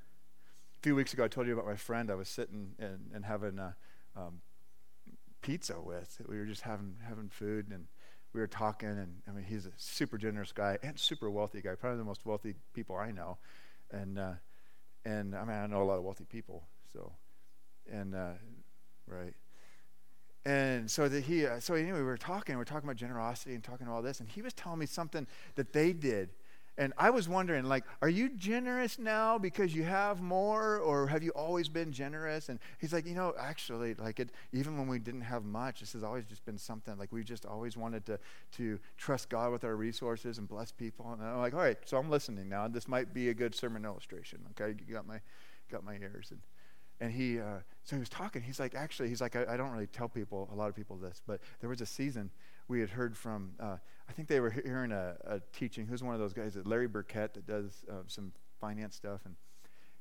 a 0.79 0.83
few 0.83 0.95
weeks 0.95 1.15
ago 1.15 1.25
I 1.25 1.29
told 1.29 1.47
you 1.47 1.53
about 1.53 1.67
my 1.67 1.77
friend 1.77 2.11
I 2.11 2.15
was 2.15 2.29
sitting 2.29 2.73
and, 2.79 3.11
and 3.15 3.25
having 3.25 3.59
a, 3.59 3.77
um, 4.17 4.41
pizza 5.41 5.81
with. 5.81 6.21
We 6.29 6.39
were 6.39 6.45
just 6.45 6.63
having 6.63 6.97
having 7.07 7.29
food 7.29 7.67
and 7.71 7.87
we 8.33 8.41
were 8.41 8.47
talking, 8.47 8.89
and 8.89 9.23
I 9.29 9.33
mean, 9.33 9.45
he's 9.45 9.67
a 9.67 9.73
super 9.77 10.17
generous 10.17 10.53
guy 10.53 10.79
and 10.83 10.99
super 10.99 11.31
wealthy 11.31 11.61
guy, 11.61 11.75
probably 11.75 11.99
the 11.99 12.05
most 12.05 12.25
wealthy 12.25 12.55
people 12.75 12.97
I 12.97 13.11
know. 13.11 13.39
And 13.91 14.19
uh, 14.19 14.33
and 15.05 15.35
I 15.35 15.45
mean, 15.45 15.57
I 15.57 15.67
know 15.67 15.83
a 15.83 15.85
lot 15.85 15.99
of 15.99 16.05
wealthy 16.05 16.25
people, 16.25 16.65
so 16.93 17.13
and 17.91 18.15
uh, 18.15 18.33
right. 19.07 19.35
And 20.45 20.91
so 20.91 21.09
that 21.09 21.23
he, 21.25 21.47
uh, 21.47 21.61
so 21.61 21.75
anyway, 21.75 21.99
we 21.99 22.05
were 22.05 22.17
talking, 22.17 22.57
we 22.57 22.59
were 22.59 22.65
talking 22.65 22.89
about 22.89 22.97
generosity 22.97 23.55
and 23.55 23.63
talking 23.63 23.87
about 23.87 23.97
all 23.97 24.03
this, 24.03 24.19
and 24.19 24.29
he 24.29 24.43
was 24.43 24.53
telling 24.53 24.81
me 24.81 24.87
something 24.87 25.27
that 25.55 25.73
they 25.73 25.93
did 25.93 26.31
and 26.83 26.93
I 26.99 27.11
was 27.11 27.29
wondering, 27.29 27.65
like, 27.67 27.85
are 28.03 28.09
you 28.09 28.29
generous 28.29 28.99
now 28.99 29.39
because 29.39 29.73
you 29.73 29.85
have 29.85 30.21
more, 30.21 30.79
or 30.79 31.07
have 31.07 31.23
you 31.23 31.31
always 31.31 31.69
been 31.69 31.93
generous? 31.93 32.49
And 32.49 32.59
he's 32.81 32.93
like, 32.93 33.07
you 33.07 33.15
know, 33.15 33.35
actually, 33.39 33.95
like, 33.95 34.19
it, 34.19 34.31
even 34.53 34.77
when 34.77 34.89
we 34.89 34.99
didn't 34.99 35.21
have 35.21 35.45
much, 35.45 35.79
this 35.79 35.93
has 35.93 36.03
always 36.03 36.25
just 36.25 36.45
been 36.45 36.59
something. 36.59 36.99
Like, 36.99 37.13
we 37.13 37.23
just 37.23 37.47
always 37.47 37.77
wanted 37.77 38.05
to 38.07 38.19
to 38.57 38.81
trust 38.97 39.29
God 39.29 39.53
with 39.53 39.63
our 39.63 39.77
resources 39.77 40.39
and 40.39 40.49
bless 40.49 40.73
people. 40.73 41.13
And 41.13 41.23
I'm 41.23 41.39
like, 41.39 41.55
all 41.55 41.61
right, 41.61 41.79
so 41.85 41.99
I'm 41.99 42.11
listening 42.11 42.49
now. 42.49 42.67
This 42.67 42.89
might 42.89 43.15
be 43.15 43.29
a 43.29 43.35
good 43.35 43.55
sermon 43.55 43.85
illustration. 43.85 44.41
Okay, 44.51 44.75
you 44.85 44.93
got 44.93 45.07
my 45.07 45.21
got 45.71 45.85
my 45.85 45.95
ears. 45.95 46.33
And 46.33 46.41
and 47.01 47.13
he, 47.13 47.39
uh, 47.39 47.59
so 47.85 47.95
he 47.95 48.01
was 48.01 48.09
talking. 48.09 48.43
He's 48.43 48.59
like, 48.59 48.75
actually, 48.75 49.09
he's 49.09 49.21
like, 49.21 49.37
I, 49.37 49.55
I 49.55 49.57
don't 49.57 49.71
really 49.71 49.87
tell 49.87 50.09
people 50.09 50.49
a 50.53 50.57
lot 50.57 50.69
of 50.69 50.75
people 50.75 50.97
this, 50.97 51.23
but 51.25 51.41
there 51.61 51.71
was 51.71 51.81
a 51.81 51.87
season 51.87 52.31
we 52.69 52.81
had 52.81 52.91
heard 52.91 53.17
from, 53.17 53.53
uh, 53.61 53.77
I 54.09 54.13
think 54.13 54.29
they 54.29 54.41
were 54.41 54.51
hearing 54.51 54.93
a, 54.93 55.17
a, 55.25 55.41
teaching. 55.53 55.87
Who's 55.87 56.03
one 56.03 56.15
of 56.15 56.21
those 56.21 56.33
guys? 56.33 56.57
Larry 56.65 56.89
Burkett 56.89 57.35
that 57.35 57.47
does 57.47 57.85
uh, 57.91 58.03
some 58.07 58.33
finance 58.61 58.97
stuff, 58.97 59.21
and 59.25 59.37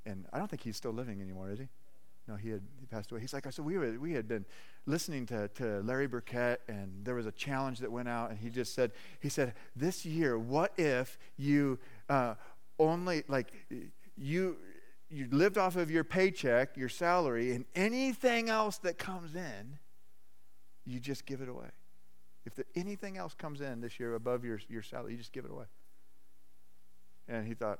and 0.05 0.25
I 0.33 0.39
don't 0.39 0.49
think 0.49 0.63
he's 0.63 0.77
still 0.77 0.91
living 0.91 1.21
anymore, 1.21 1.51
is 1.51 1.59
he? 1.59 1.67
No, 2.27 2.35
he 2.35 2.49
had 2.49 2.61
he 2.79 2.85
passed 2.85 3.11
away. 3.11 3.21
He's 3.21 3.33
like, 3.33 3.47
I 3.47 3.49
so 3.49 3.63
we 3.63 3.77
were, 3.77 3.99
we 3.99 4.13
had 4.13 4.27
been 4.27 4.45
listening 4.85 5.25
to, 5.27 5.47
to 5.49 5.81
Larry 5.81 6.07
Burkett, 6.07 6.61
and 6.67 7.03
there 7.03 7.15
was 7.15 7.25
a 7.25 7.31
challenge 7.31 7.79
that 7.79 7.91
went 7.91 8.07
out, 8.07 8.29
and 8.29 8.39
he 8.39 8.49
just 8.49 8.73
said, 8.73 8.91
he 9.19 9.29
said, 9.29 9.53
this 9.75 10.05
year, 10.05 10.37
what 10.37 10.73
if 10.77 11.17
you 11.37 11.79
uh, 12.09 12.35
only 12.79 13.23
like 13.27 13.53
you 14.17 14.57
you 15.09 15.27
lived 15.29 15.57
off 15.57 15.75
of 15.75 15.91
your 15.91 16.03
paycheck, 16.03 16.77
your 16.77 16.89
salary, 16.89 17.51
and 17.51 17.65
anything 17.75 18.49
else 18.49 18.77
that 18.77 18.97
comes 18.97 19.35
in, 19.35 19.77
you 20.85 20.99
just 20.99 21.25
give 21.25 21.41
it 21.41 21.49
away. 21.49 21.69
If 22.45 22.55
the, 22.55 22.65
anything 22.75 23.17
else 23.17 23.33
comes 23.33 23.61
in 23.61 23.81
this 23.81 23.99
year 23.99 24.15
above 24.15 24.43
your, 24.43 24.59
your 24.69 24.81
salary, 24.81 25.11
you 25.11 25.17
just 25.17 25.31
give 25.31 25.45
it 25.45 25.51
away. 25.51 25.65
And 27.27 27.47
he 27.47 27.53
thought, 27.53 27.79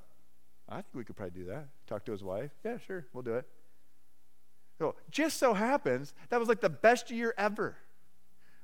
I 0.69 0.75
think 0.75 0.93
we 0.93 1.03
could 1.03 1.15
probably 1.15 1.41
do 1.41 1.45
that. 1.47 1.67
Talk 1.87 2.05
to 2.05 2.11
his 2.11 2.23
wife. 2.23 2.51
Yeah, 2.63 2.77
sure, 2.85 3.05
we'll 3.13 3.23
do 3.23 3.35
it. 3.35 3.47
So 4.79 4.95
just 5.09 5.37
so 5.37 5.53
happens 5.53 6.13
that 6.29 6.39
was 6.39 6.49
like 6.49 6.61
the 6.61 6.69
best 6.69 7.11
year 7.11 7.33
ever. 7.37 7.75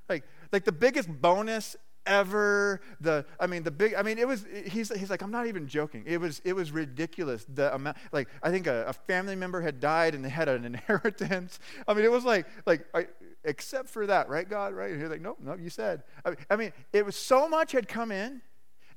Like, 0.10 0.24
like 0.52 0.64
the 0.64 0.72
biggest 0.72 1.10
bonus 1.10 1.76
ever. 2.08 2.82
The 3.02 3.26
I 3.40 3.46
mean 3.46 3.64
the 3.64 3.72
big 3.72 3.94
I 3.94 4.02
mean 4.02 4.18
it 4.18 4.28
was 4.28 4.46
he's 4.66 4.90
he's 4.98 5.10
like 5.10 5.22
I'm 5.22 5.30
not 5.30 5.48
even 5.48 5.68
joking. 5.68 6.04
It 6.08 6.20
was 6.20 6.42
it 6.44 6.54
was 6.54 6.72
ridiculous 6.72 7.46
the 7.54 7.76
amount 7.76 7.98
like 8.12 8.30
I 8.42 8.50
think 8.50 8.66
a, 8.66 8.86
a 8.88 8.94
family 8.94 9.36
member 9.36 9.62
had 9.62 9.80
died 9.80 10.16
and 10.16 10.24
they 10.26 10.30
had 10.30 10.50
an 10.50 10.66
inheritance. 10.74 11.60
I 11.88 11.94
mean 11.94 12.06
it 12.06 12.12
was 12.12 12.26
like 12.26 12.48
like 12.66 12.86
I, 12.94 13.08
except 13.48 13.90
for 13.90 14.06
that, 14.06 14.30
right 14.30 14.48
God, 14.48 14.74
right? 14.74 14.92
And 14.92 15.02
he's 15.02 15.10
like 15.10 15.22
nope, 15.22 15.38
nope, 15.42 15.58
you 15.60 15.70
said. 15.70 16.04
I 16.50 16.56
mean, 16.56 16.74
it 16.94 17.06
was 17.06 17.16
so 17.16 17.48
much 17.48 17.72
had 17.72 17.88
come 17.88 18.12
in 18.12 18.42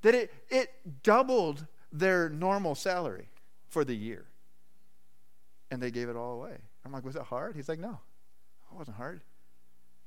that 0.03 0.15
it 0.15 0.33
it 0.51 0.71
doubled 1.03 1.67
their 1.93 2.29
normal 2.29 2.75
salary 2.75 3.29
for 3.69 3.85
the 3.85 3.95
year. 3.95 4.27
And 5.71 5.81
they 5.81 5.91
gave 5.91 6.09
it 6.09 6.17
all 6.17 6.35
away. 6.35 6.57
I'm 6.85 6.93
like, 6.93 7.05
was 7.05 7.17
it 7.17 7.23
hard? 7.23 7.55
He's 7.55 7.69
like, 7.69 7.79
no, 7.79 7.99
it 8.71 8.77
wasn't 8.77 8.97
hard. 8.97 9.23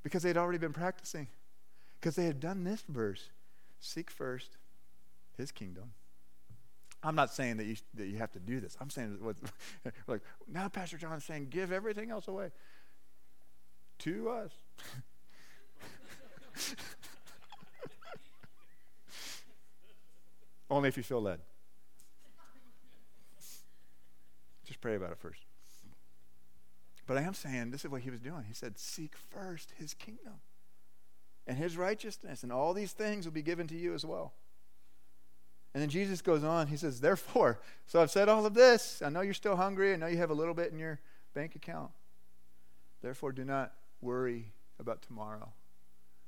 Because 0.03 0.23
they'd 0.23 0.37
already 0.37 0.57
been 0.57 0.73
practicing. 0.73 1.27
Because 1.99 2.15
they 2.15 2.25
had 2.25 2.39
done 2.39 2.65
this 2.65 2.83
verse 2.87 3.29
seek 3.79 4.11
first 4.11 4.57
his 5.37 5.51
kingdom. 5.51 5.93
I'm 7.01 7.15
not 7.15 7.33
saying 7.33 7.57
that 7.57 7.65
you, 7.65 7.75
that 7.95 8.07
you 8.07 8.17
have 8.17 8.31
to 8.33 8.39
do 8.39 8.59
this. 8.59 8.77
I'm 8.79 8.89
saying 8.89 9.17
what, 9.21 9.35
like, 10.07 10.21
now 10.47 10.67
Pastor 10.69 10.97
John 10.97 11.17
is 11.17 11.23
saying, 11.23 11.47
give 11.49 11.71
everything 11.71 12.11
else 12.11 12.27
away 12.27 12.51
to 14.03 14.29
us. 14.29 14.51
Only 20.69 20.89
if 20.89 20.97
you 20.97 21.03
feel 21.03 21.21
led. 21.21 21.39
Just 24.65 24.81
pray 24.81 24.95
about 24.95 25.11
it 25.11 25.17
first. 25.19 25.41
But 27.05 27.17
I 27.17 27.21
am 27.21 27.33
saying 27.33 27.71
this 27.71 27.83
is 27.85 27.91
what 27.91 28.01
he 28.01 28.09
was 28.09 28.19
doing. 28.19 28.43
He 28.47 28.53
said, 28.53 28.77
Seek 28.77 29.15
first 29.29 29.73
his 29.77 29.93
kingdom 29.93 30.41
and 31.45 31.57
his 31.57 31.75
righteousness, 31.77 32.43
and 32.43 32.51
all 32.51 32.73
these 32.73 32.93
things 32.93 33.25
will 33.25 33.33
be 33.33 33.41
given 33.41 33.67
to 33.67 33.75
you 33.75 33.93
as 33.93 34.05
well. 34.05 34.33
And 35.73 35.81
then 35.81 35.89
Jesus 35.89 36.21
goes 36.21 36.43
on, 36.43 36.67
he 36.67 36.77
says, 36.77 37.01
Therefore, 37.01 37.59
so 37.87 38.01
I've 38.01 38.11
said 38.11 38.29
all 38.29 38.45
of 38.45 38.53
this. 38.53 39.01
I 39.03 39.09
know 39.09 39.21
you're 39.21 39.33
still 39.33 39.55
hungry. 39.55 39.93
I 39.93 39.95
know 39.97 40.07
you 40.07 40.17
have 40.17 40.29
a 40.29 40.35
little 40.35 40.53
bit 40.53 40.71
in 40.71 40.79
your 40.79 40.99
bank 41.33 41.55
account. 41.55 41.91
Therefore, 43.01 43.31
do 43.31 43.43
not 43.43 43.73
worry 44.03 44.53
about 44.79 45.01
tomorrow, 45.01 45.53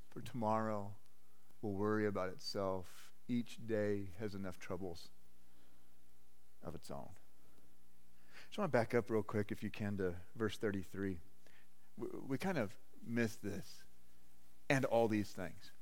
for 0.09 0.21
tomorrow 0.21 0.91
will 1.61 1.73
worry 1.73 2.07
about 2.07 2.29
itself. 2.29 2.85
Each 3.27 3.57
day 3.65 4.11
has 4.19 4.35
enough 4.35 4.59
troubles 4.59 5.09
of 6.63 6.75
its 6.75 6.89
own 6.91 7.09
just 8.55 8.61
want 8.61 8.71
to 8.71 8.77
back 8.77 8.95
up 8.95 9.09
real 9.09 9.21
quick, 9.21 9.51
if 9.51 9.63
you 9.63 9.69
can, 9.69 9.97
to 9.97 10.13
verse 10.37 10.55
33. 10.55 11.17
We, 11.97 12.07
we 12.25 12.37
kind 12.37 12.57
of 12.57 12.71
miss 13.05 13.35
this 13.35 13.83
and 14.69 14.85
all 14.85 15.09
these 15.09 15.27
things. 15.27 15.73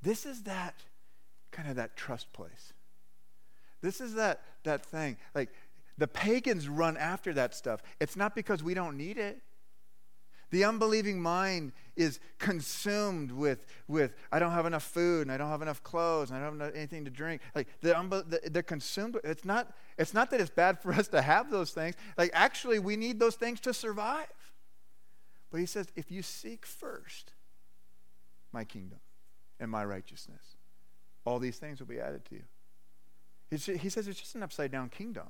This 0.00 0.24
is 0.24 0.44
that 0.44 0.74
kind 1.50 1.68
of 1.68 1.76
that 1.76 1.94
trust 1.94 2.32
place. 2.32 2.72
This 3.82 4.00
is 4.00 4.14
that 4.14 4.40
that 4.64 4.86
thing. 4.86 5.18
Like 5.34 5.50
the 5.98 6.08
pagans 6.08 6.70
run 6.70 6.96
after 6.96 7.34
that 7.34 7.54
stuff. 7.54 7.82
It's 8.00 8.16
not 8.16 8.34
because 8.34 8.62
we 8.62 8.72
don't 8.72 8.96
need 8.96 9.18
it. 9.18 9.42
The 10.50 10.64
unbelieving 10.64 11.20
mind 11.20 11.72
is 11.96 12.20
consumed 12.38 13.32
with, 13.32 13.66
with 13.88 14.14
I 14.30 14.38
don't 14.38 14.52
have 14.52 14.66
enough 14.66 14.84
food 14.84 15.22
and 15.22 15.32
I 15.32 15.36
don't 15.36 15.48
have 15.48 15.62
enough 15.62 15.82
clothes 15.82 16.30
and 16.30 16.38
I 16.38 16.46
don't 16.46 16.60
have 16.60 16.74
anything 16.74 17.04
to 17.04 17.10
drink. 17.10 17.42
Like 17.54 17.68
the, 17.80 18.40
they're 18.50 18.62
consumed. 18.62 19.18
It's 19.24 19.44
not, 19.44 19.74
it's 19.98 20.14
not 20.14 20.30
that 20.30 20.40
it's 20.40 20.50
bad 20.50 20.80
for 20.80 20.92
us 20.92 21.08
to 21.08 21.22
have 21.22 21.50
those 21.50 21.72
things. 21.72 21.96
Like 22.16 22.30
actually, 22.32 22.78
we 22.78 22.96
need 22.96 23.18
those 23.18 23.34
things 23.34 23.60
to 23.60 23.74
survive. 23.74 24.26
But 25.50 25.60
he 25.60 25.66
says, 25.66 25.88
if 25.96 26.10
you 26.10 26.22
seek 26.22 26.64
first 26.66 27.32
my 28.52 28.64
kingdom 28.64 29.00
and 29.58 29.70
my 29.70 29.84
righteousness, 29.84 30.56
all 31.24 31.38
these 31.38 31.58
things 31.58 31.80
will 31.80 31.86
be 31.86 31.98
added 31.98 32.24
to 32.26 32.34
you. 32.36 33.78
he 33.78 33.88
says 33.88 34.06
it's 34.06 34.20
just 34.20 34.34
an 34.36 34.42
upside 34.42 34.70
down 34.70 34.90
kingdom. 34.90 35.28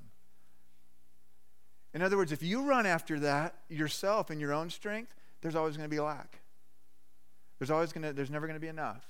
In 1.97 2.03
other 2.03 2.19
words, 2.19 2.31
if 2.31 2.43
you 2.43 2.63
run 2.63 2.85
after 2.85 3.19
that 3.21 3.55
yourself 3.71 4.31
in 4.31 4.39
your 4.39 4.53
own 4.53 4.69
strength, 4.69 5.15
there's 5.41 5.55
always 5.55 5.79
going 5.79 5.89
to 5.89 5.95
be 5.95 5.99
lack. 5.99 6.41
There's 7.59 7.71
always 7.71 7.91
going 7.91 8.03
to 8.03 8.13
there's 8.13 8.29
never 8.29 8.47
going 8.47 8.57
to 8.57 8.61
be 8.61 8.69
enough. 8.69 9.07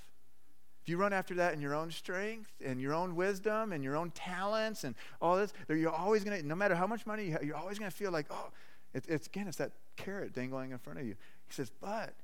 If 0.83 0.88
you 0.90 0.96
run 0.96 1.12
after 1.12 1.35
that 1.35 1.53
in 1.53 1.61
your 1.61 1.75
own 1.75 1.90
strength 1.90 2.53
and 2.64 2.81
your 2.81 2.94
own 2.94 3.16
wisdom 3.16 3.72
and 3.72 3.83
your 3.83 3.96
own 3.96 4.12
talents 4.12 4.85
and 4.85 4.94
all 5.20 5.37
this, 5.37 5.53
you're 5.68 5.90
always 5.90 6.22
going 6.22 6.40
to, 6.40 6.46
no 6.46 6.55
matter 6.55 6.77
how 6.77 6.87
much 6.87 7.05
money 7.07 7.25
you 7.25 7.33
have, 7.33 7.42
you're 7.42 7.57
always 7.57 7.77
going 7.77 7.90
to 7.90 7.96
feel 7.96 8.12
like, 8.12 8.27
oh, 8.31 8.51
it's, 8.94 9.09
it's 9.09 9.27
again, 9.27 9.49
it's 9.49 9.57
that 9.57 9.72
carrot 9.96 10.33
dangling 10.33 10.70
in 10.70 10.79
front 10.79 11.01
of 11.01 11.07
you. 11.07 11.16
He 11.49 11.55
says, 11.55 11.72
but 11.81 12.14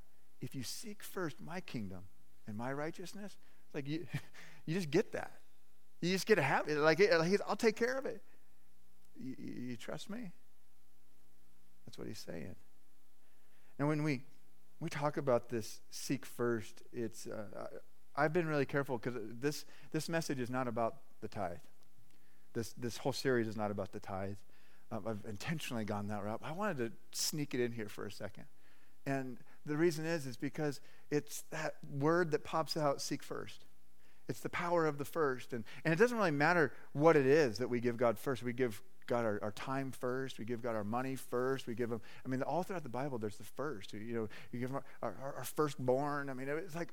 if 0.41 0.55
you 0.55 0.63
seek 0.63 1.03
first 1.03 1.41
my 1.41 1.59
kingdom 1.59 2.03
and 2.47 2.57
my 2.57 2.73
righteousness, 2.73 3.37
like 3.75 3.89
you, 3.89 4.07
you 4.67 4.77
just 4.77 4.93
get 4.93 5.11
that. 5.11 5.41
You 6.01 6.13
just 6.13 6.29
get 6.29 6.37
to 6.37 6.43
have 6.43 6.69
it. 6.69 6.79
Like, 6.79 7.01
like 7.01 7.41
I'll 7.49 7.57
take 7.57 7.75
care 7.75 7.99
of 7.99 8.07
it. 8.07 8.23
You, 9.19 9.35
you 9.41 9.77
trust 9.77 10.09
me? 10.09 10.31
That's 11.93 11.99
what 11.99 12.09
he's 12.09 12.25
saying. 12.27 12.55
And 13.79 13.87
when 13.87 14.03
we 14.03 14.23
we 14.81 14.89
talk 14.89 15.19
about 15.19 15.51
this 15.51 15.83
seek 15.91 16.25
first, 16.25 16.83
it's 16.91 17.27
uh, 17.27 17.67
I've 18.17 18.33
been 18.33 18.47
really 18.47 18.65
careful 18.65 18.97
because 18.97 19.21
this 19.39 19.67
this 19.91 20.09
message 20.09 20.41
is 20.41 20.49
not 20.49 20.69
about 20.69 20.95
the 21.21 21.29
tithe. 21.29 21.59
This 22.55 22.73
this 22.79 22.97
whole 22.97 23.13
series 23.13 23.47
is 23.47 23.59
not 23.59 23.71
about 23.71 23.93
the 23.93 24.01
tithe. 24.01 24.37
I've 24.91 25.21
intentionally 25.29 25.85
gone 25.85 26.09
that 26.09 26.25
route. 26.25 26.41
I 26.43 26.53
wanted 26.53 26.79
to 26.79 26.93
sneak 27.13 27.53
it 27.53 27.61
in 27.61 27.73
here 27.73 27.91
for 27.91 28.07
a 28.07 28.11
second, 28.11 28.45
and 29.05 29.37
the 29.67 29.77
reason 29.77 30.07
is 30.07 30.25
is 30.25 30.39
because 30.39 30.81
it's 31.11 31.45
that 31.51 31.75
word 31.99 32.31
that 32.31 32.43
pops 32.43 32.75
out: 32.75 33.03
seek 33.03 33.23
first. 33.23 33.67
It's 34.31 34.41
the 34.41 34.49
power 34.49 34.87
of 34.87 34.97
the 34.97 35.05
first, 35.05 35.53
and 35.53 35.65
and 35.85 35.93
it 35.93 35.99
doesn't 35.99 36.17
really 36.17 36.31
matter 36.31 36.73
what 36.95 37.17
it 37.17 37.27
is 37.27 37.59
that 37.59 37.69
we 37.69 37.81
give 37.81 37.99
God 37.99 38.19
first. 38.19 38.43
We 38.43 38.55
give 38.55 38.81
God 39.07 39.25
our, 39.25 39.39
our 39.43 39.53
time 39.53 39.91
first. 39.91 40.39
We 40.39 40.45
give 40.45 40.63
God 40.63 40.75
our 40.75 40.85
money 40.85 41.17
first. 41.17 41.67
We 41.67 41.75
give 41.75 41.91
Him, 41.91 42.01
I 42.25 42.29
mean, 42.29 42.43
all 42.43 42.63
throughout 42.63 42.83
the 42.83 42.89
Bible, 42.89 43.19
there's 43.19 43.37
the 43.37 43.45
first. 43.45 43.93
You 43.93 44.15
know, 44.15 44.29
you 44.51 44.61
give 44.61 44.71
Him 44.71 44.77
our, 44.77 44.85
our, 45.03 45.35
our 45.39 45.45
firstborn. 45.45 46.31
I 46.31 46.35
mean, 46.35 46.49
it's 46.49 46.75
like 46.75 46.93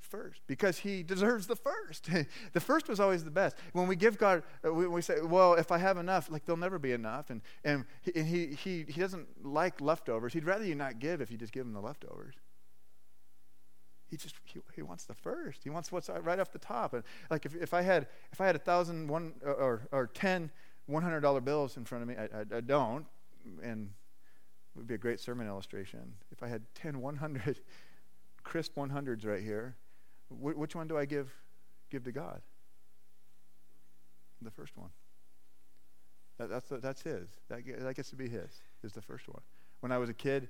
first 0.00 0.42
because 0.46 0.78
He 0.78 1.02
deserves 1.02 1.46
the 1.46 1.56
first. 1.56 2.08
the 2.52 2.60
first 2.60 2.88
was 2.88 3.00
always 3.00 3.24
the 3.24 3.30
best. 3.30 3.56
When 3.72 3.86
we 3.86 3.96
give 3.96 4.18
God, 4.18 4.42
uh, 4.66 4.72
we, 4.72 4.86
we, 4.86 5.02
say, 5.02 5.20
well, 5.22 5.54
if 5.54 5.72
I 5.72 5.78
have 5.78 5.98
enough, 5.98 6.30
like 6.30 6.44
there'll 6.44 6.58
never 6.58 6.78
be 6.78 6.92
enough. 6.92 7.30
And, 7.30 7.42
and, 7.64 7.84
he, 8.02 8.12
and 8.14 8.26
he, 8.26 8.46
he, 8.54 8.84
he 8.88 9.00
doesn't 9.00 9.44
like 9.44 9.80
leftovers. 9.80 10.32
He'd 10.32 10.44
rather 10.44 10.64
you 10.64 10.74
not 10.74 10.98
give 10.98 11.20
if 11.20 11.30
you 11.30 11.38
just 11.38 11.52
give 11.52 11.66
Him 11.66 11.72
the 11.72 11.80
leftovers. 11.80 12.34
He 14.14 14.16
just 14.16 14.36
he, 14.44 14.60
he 14.74 14.82
wants 14.82 15.04
the 15.06 15.14
first. 15.14 15.64
He 15.64 15.70
wants 15.70 15.90
what's 15.90 16.08
right 16.08 16.38
off 16.38 16.52
the 16.52 16.58
top. 16.58 16.94
And 16.94 17.02
like 17.30 17.46
if, 17.46 17.54
if 17.56 17.74
I 17.74 17.82
had 17.82 18.06
if 18.32 18.40
I 18.40 18.46
had 18.46 18.54
a 18.54 18.60
thousand 18.60 19.08
one 19.08 19.34
or 19.44 19.88
or 19.90 20.06
ten 20.06 20.50
$100 20.90 21.44
bills 21.44 21.76
in 21.76 21.84
front 21.84 22.02
of 22.02 22.08
me. 22.08 22.14
I, 22.16 22.24
I, 22.24 22.58
I 22.58 22.60
don't, 22.60 23.06
and 23.62 23.90
it 24.74 24.78
would 24.78 24.86
be 24.86 24.94
a 24.94 24.98
great 24.98 25.20
sermon 25.20 25.46
illustration. 25.46 26.14
If 26.30 26.42
I 26.42 26.48
had 26.48 26.62
10 26.74 27.00
100 27.00 27.60
crisp 28.42 28.74
100s 28.76 29.26
right 29.26 29.42
here, 29.42 29.76
wh- 30.28 30.58
which 30.58 30.74
one 30.74 30.88
do 30.88 30.98
I 30.98 31.04
give 31.04 31.32
give 31.90 32.04
to 32.04 32.12
God? 32.12 32.42
The 34.42 34.50
first 34.50 34.76
one. 34.76 34.90
That, 36.38 36.50
that's, 36.50 36.68
that's 36.68 37.02
his. 37.02 37.28
That, 37.48 37.60
that 37.80 37.94
gets 37.94 38.10
to 38.10 38.16
be 38.16 38.28
his, 38.28 38.50
is 38.82 38.92
the 38.92 39.00
first 39.00 39.28
one. 39.28 39.40
When 39.80 39.92
I 39.92 39.98
was 39.98 40.10
a 40.10 40.14
kid, 40.14 40.48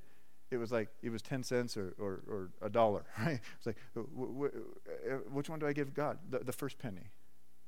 it 0.51 0.57
was 0.57 0.73
like 0.73 0.89
it 1.03 1.11
was 1.11 1.23
10 1.23 1.43
cents 1.43 1.77
or, 1.77 1.95
or, 1.99 2.23
or 2.29 2.51
a 2.63 2.71
dollar, 2.71 3.05
right? 3.19 3.41
It's 3.57 3.67
like, 3.67 3.77
w- 3.95 4.33
w- 4.33 4.65
uh, 5.11 5.15
which 5.31 5.49
one 5.49 5.59
do 5.59 5.67
I 5.67 5.73
give 5.73 5.95
God? 5.95 6.19
The, 6.31 6.39
the 6.41 6.53
first 6.53 6.79
penny, 6.79 7.11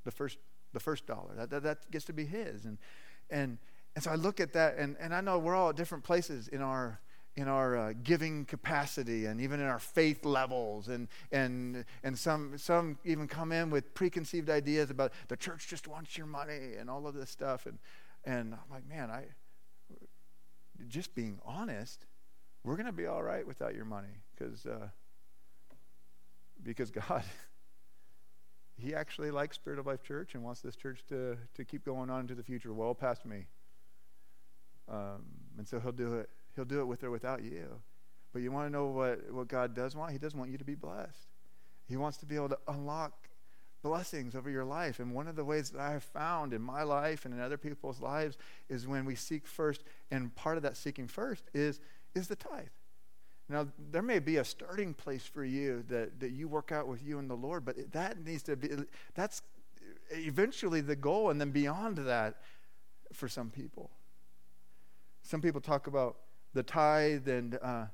the 0.05 0.11
first 0.11 0.39
the 0.77 0.81
first 0.81 1.07
dollar. 1.07 1.35
That, 1.35 1.49
that, 1.49 1.63
that 1.63 1.91
gets 1.91 2.05
to 2.05 2.13
be 2.13 2.27
his. 2.27 2.67
And, 2.67 2.77
and, 3.31 3.57
and 3.95 4.05
so 4.05 4.11
I 4.11 4.17
look 4.17 4.41
at 4.41 4.53
that, 4.53 4.77
and, 4.77 4.95
and 5.01 5.15
I 5.15 5.23
know 5.23 5.39
we're 5.39 5.55
all 5.55 5.71
at 5.71 5.77
different 5.77 6.05
places 6.05 6.49
in 6.49 6.61
our, 6.61 7.01
in 7.35 7.49
our 7.49 7.79
uh, 7.79 7.93
giving 8.03 8.45
capacity 8.45 9.25
and 9.25 9.41
even 9.41 9.59
in 9.59 9.67
our 9.67 9.79
faith 9.79 10.27
levels. 10.27 10.89
And, 10.89 11.09
and, 11.33 11.87
and 12.05 12.19
some, 12.19 12.59
some 12.59 12.99
even 13.05 13.27
come 13.27 13.53
in 13.53 13.71
with 13.71 13.95
preconceived 13.95 14.51
ideas 14.51 14.91
about 14.91 15.13
the 15.29 15.37
church 15.37 15.67
just 15.67 15.89
wants 15.89 16.19
your 16.19 16.27
money 16.27 16.75
and 16.79 16.91
all 16.91 17.07
of 17.07 17.15
this 17.15 17.31
stuff. 17.31 17.65
And, 17.65 17.79
and 18.25 18.53
I'm 18.53 18.71
like, 18.71 18.87
man, 18.87 19.11
I, 19.11 19.25
just 20.89 21.15
being 21.15 21.39
honest, 21.47 22.05
we're 22.65 22.77
going 22.77 22.85
to 22.85 22.93
be 22.93 23.07
all 23.07 23.23
right 23.23 23.47
without 23.47 23.75
your 23.75 23.87
money 23.87 24.21
because 24.35 24.67
uh, 24.67 24.89
because 26.63 26.91
God 26.91 27.23
he 28.79 28.95
actually 28.95 29.31
likes 29.31 29.57
Spirit 29.57 29.79
of 29.79 29.87
Life 29.87 30.03
Church 30.03 30.35
and 30.35 30.43
wants 30.43 30.61
this 30.61 30.77
church 30.77 31.03
to, 31.09 31.37
to 31.55 31.65
keep 31.65 31.85
going 31.85 32.11
on 32.11 32.21
into 32.21 32.35
the 32.35 32.43
future 32.43 32.73
well 32.73 32.95
past 32.95 33.25
me. 33.25 33.47
Um, 34.89 35.25
and 35.59 35.67
so 35.67 35.81
he'll 35.81 35.93
do 35.93 36.15
it. 36.15 36.29
He'll 36.55 36.65
do 36.65 36.81
it 36.81 36.85
with 36.85 37.03
or 37.03 37.11
without 37.11 37.43
you. 37.43 37.81
But 38.33 38.43
you 38.43 38.53
want 38.53 38.67
to 38.67 38.71
know 38.71 38.87
what, 38.87 39.33
what 39.33 39.49
God 39.49 39.75
does 39.75 39.97
want? 39.97 40.13
He 40.13 40.19
does 40.19 40.35
want 40.35 40.51
you 40.51 40.59
to 40.59 40.65
be 40.65 40.75
blessed. 40.75 41.29
He 41.89 41.97
wants 41.97 42.19
to 42.19 42.27
be 42.27 42.37
able 42.37 42.51
to 42.51 42.59
unlock 42.69 43.29
blessings 43.83 44.35
over 44.35 44.51
your 44.51 44.65
life. 44.65 45.01
And 45.01 45.15
one 45.15 45.29
of 45.29 45.37
the 45.37 45.45
ways 45.45 45.71
that 45.71 45.81
I 45.81 45.93
have 45.93 46.03
found 46.03 46.53
in 46.53 46.61
my 46.61 46.83
life 46.83 47.25
and 47.25 47.33
in 47.33 47.41
other 47.41 47.57
people's 47.57 48.01
lives 48.01 48.37
is 48.69 48.87
when 48.87 49.05
we 49.05 49.15
seek 49.15 49.47
first, 49.47 49.85
and 50.11 50.35
part 50.35 50.57
of 50.57 50.63
that 50.65 50.77
seeking 50.77 51.07
first 51.07 51.45
is, 51.55 51.81
is 52.15 52.29
the 52.29 52.37
tithe. 52.37 52.67
Now, 53.49 53.69
there 53.91 54.03
may 54.03 54.19
be 54.19 54.39
a 54.39 54.45
starting 54.45 54.93
place 54.93 55.25
for 55.25 55.45
you 55.45 55.85
that, 55.89 56.19
that 56.21 56.33
you 56.33 56.49
work 56.49 56.73
out 56.73 56.89
with 56.89 57.03
you 57.05 57.19
and 57.19 57.31
the 57.31 57.37
Lord, 57.37 57.65
but 57.65 57.93
that 57.93 58.25
needs 58.25 58.43
to 58.45 58.57
be, 58.57 58.71
that's 59.15 59.43
eventually 60.11 60.81
the 60.81 60.97
goal, 60.97 61.31
and 61.31 61.41
then 61.41 61.51
beyond 61.51 61.99
that 61.99 62.37
for 63.13 63.29
some 63.29 63.51
people. 63.51 63.91
Some 65.23 65.41
people 65.41 65.61
talk 65.61 65.87
about 65.87 66.17
the 66.55 66.63
tithe, 66.63 67.29
and 67.29 67.59
uh, 67.63 67.87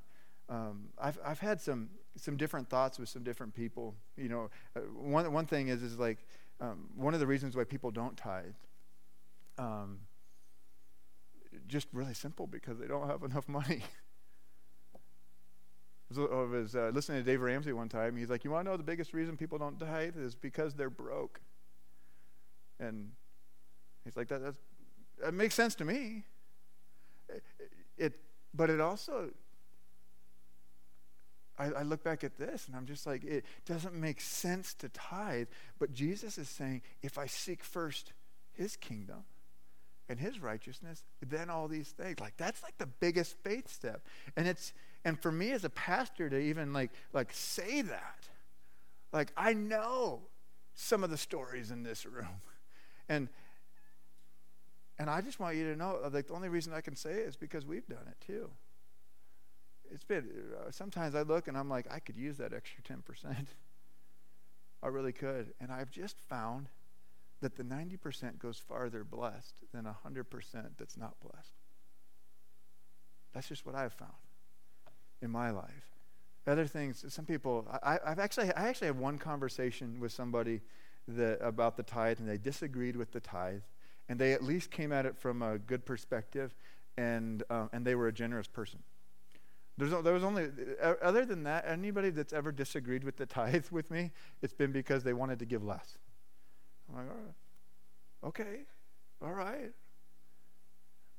um, 0.49 0.89
I've, 0.99 1.19
I've 1.25 1.41
had 1.41 1.61
some, 1.61 1.91
some 2.17 2.37
different 2.37 2.71
thoughts 2.71 2.99
with 2.99 3.11
some 3.11 3.23
different 3.23 3.55
people. 3.55 3.95
You 4.17 4.29
know, 4.31 4.51
uh, 4.75 4.81
one, 4.81 5.31
one 5.33 5.47
thing 5.47 5.69
is, 5.69 5.83
is 5.83 5.99
like 5.99 6.27
um, 6.61 6.89
one 6.97 7.13
of 7.13 7.21
the 7.21 7.27
reasons 7.27 7.57
why 7.57 7.65
people 7.65 7.91
don't 7.91 8.17
tithe. 8.17 8.55
Um, 9.59 9.99
just 11.69 11.89
really 11.93 12.15
simple 12.15 12.47
because 12.47 12.79
they 12.79 12.87
don't 12.87 13.09
have 13.09 13.23
enough 13.31 13.49
money. 13.49 13.83
I 16.19 16.45
was 16.45 16.75
uh, 16.75 16.91
listening 16.93 17.25
to 17.25 17.31
Dave 17.31 17.41
Ramsey 17.41 17.73
one 17.73 17.89
time. 17.89 18.17
He's 18.17 18.31
like, 18.31 18.45
"You 18.45 18.51
want 18.51 18.67
to 18.67 18.71
know 18.71 18.77
the 18.77 18.83
biggest 18.83 19.13
reason 19.13 19.37
people 19.37 19.59
don't 19.59 19.79
tithe 19.79 20.17
is 20.17 20.35
because 20.35 20.75
they're 20.75 20.91
broke." 20.91 21.41
And 22.81 23.13
he's 24.05 24.17
like, 24.17 24.29
"That 24.29 24.55
that 25.23 25.35
makes 25.35 25.55
sense 25.55 25.75
to 25.77 25.85
me." 25.85 26.25
It, 27.29 27.43
it 27.97 28.13
but 28.55 28.71
it 28.71 28.81
also. 28.81 29.31
I, 31.59 31.67
I 31.67 31.83
look 31.83 32.03
back 32.03 32.25
at 32.25 32.39
this 32.39 32.67
and 32.67 32.75
I'm 32.75 32.87
just 32.87 33.07
like, 33.07 33.23
it 33.25 33.45
doesn't 33.67 33.95
make 33.95 34.23
sense 34.23 34.73
to 34.75 34.89
tithe. 34.89 35.49
But 35.79 35.93
Jesus 35.93 36.39
is 36.39 36.49
saying, 36.49 36.81
if 37.03 37.19
I 37.19 37.27
seek 37.27 37.63
first 37.63 38.15
His 38.55 38.75
kingdom, 38.75 39.25
and 40.13 40.21
his 40.21 40.41
righteousness, 40.41 41.05
then 41.27 41.51
all 41.51 41.69
these 41.69 41.89
things. 41.89 42.21
Like 42.21 42.37
that's 42.37 42.63
like 42.63 42.77
the 42.79 42.87
biggest 42.87 43.37
faith 43.43 43.73
step. 43.73 44.07
And 44.37 44.47
it's 44.47 44.73
and 45.05 45.21
for 45.21 45.33
me 45.33 45.53
as 45.53 45.65
a 45.65 45.71
pastor 45.71 46.31
to 46.31 46.39
even 46.39 46.73
like 46.73 46.91
like 47.13 47.33
say 47.33 47.83
that, 47.83 48.29
like 49.13 49.33
I 49.37 49.53
know 49.53 50.23
some 50.75 51.05
of 51.05 51.11
the 51.11 51.17
stories 51.17 51.71
in 51.71 51.83
this 51.83 52.07
room. 52.07 52.27
And 53.09 53.29
and 54.97 55.11
I 55.11 55.21
just 55.21 55.41
want 55.41 55.57
you 55.57 55.71
to 55.71 55.77
know 55.77 55.99
like 56.11 56.29
the 56.29 56.35
only 56.35 56.49
reason 56.49 56.73
I 56.73 56.81
can 56.81 56.95
say 56.95 57.11
it 57.11 57.29
is 57.29 57.37
because 57.37 57.67
we've 57.67 57.87
done 57.87 58.07
it 58.07 58.25
too. 58.25 58.49
It's 59.91 60.05
been 60.05 60.31
uh, 60.57 60.71
sometimes 60.71 61.17
I 61.17 61.23
look 61.23 61.49
and 61.49 61.59
I'm 61.59 61.69
like 61.69 61.89
I 61.91 61.99
could 61.99 62.17
use 62.17 62.37
that 62.39 62.55
extra 62.55 62.83
10%. 62.85 63.47
I 64.83 64.87
really 64.87 65.13
could. 65.13 65.53
And 65.61 65.73
I've 65.73 65.91
just 65.91 66.21
found 66.21 66.69
that 67.41 67.57
the 67.57 67.65
90% 67.65 68.39
goes 68.39 68.59
farther 68.59 69.03
blessed 69.03 69.57
than 69.75 69.85
100% 69.85 70.71
that's 70.79 70.97
not 70.97 71.17
blessed. 71.21 71.55
That's 73.35 73.49
just 73.49 73.67
what 73.67 73.75
I've 73.75 73.93
found 73.93 74.13
in 75.23 75.31
my 75.31 75.51
life. 75.51 75.93
Other 76.47 76.67
things, 76.67 77.05
some 77.09 77.25
people, 77.25 77.67
I, 77.83 77.99
have 78.05 78.19
actually, 78.19 78.53
I 78.53 78.69
actually 78.69 78.89
had 78.89 78.99
one 78.99 79.17
conversation 79.17 80.01
with 80.01 80.11
somebody 80.11 80.61
that, 81.07 81.39
about 81.41 81.77
the 81.77 81.85
tithe, 81.85 82.19
and 82.19 82.29
they 82.29 82.37
disagreed 82.37 82.97
with 82.97 83.13
the 83.13 83.21
tithe, 83.21 83.63
and 84.09 84.19
they 84.19 84.33
at 84.33 84.43
least 84.43 84.71
came 84.71 84.93
at 84.93 85.07
it 85.07 85.17
from 85.17 85.41
a 85.43 85.59
good 85.59 85.87
perspective, 85.87 86.55
and, 86.97 87.45
um, 87.49 87.71
and 87.73 87.87
they 87.87 87.95
were 87.95 88.09
a 88.09 88.13
generous 88.13 88.49
person. 88.49 88.81
There's, 89.79 89.91
there 90.03 90.13
was 90.13 90.25
only, 90.25 90.49
other 91.01 91.25
than 91.25 91.45
that, 91.45 91.65
anybody 91.67 92.11
that's 92.11 92.33
ever 92.33 92.53
disagreed 92.53 93.05
with 93.05 93.17
the 93.17 93.27
tithe 93.27 93.67
with 93.71 93.91
me, 93.91 94.11
it's 94.43 94.53
been 94.53 94.73
because 94.73 95.05
they 95.05 95.13
wanted 95.13 95.39
to 95.39 95.45
give 95.45 95.63
less. 95.63 95.99
I'm 96.89 96.97
like, 96.97 97.07
all 97.09 97.17
right. 97.17 98.29
Okay, 98.29 98.61
all 99.23 99.33
right. 99.33 99.73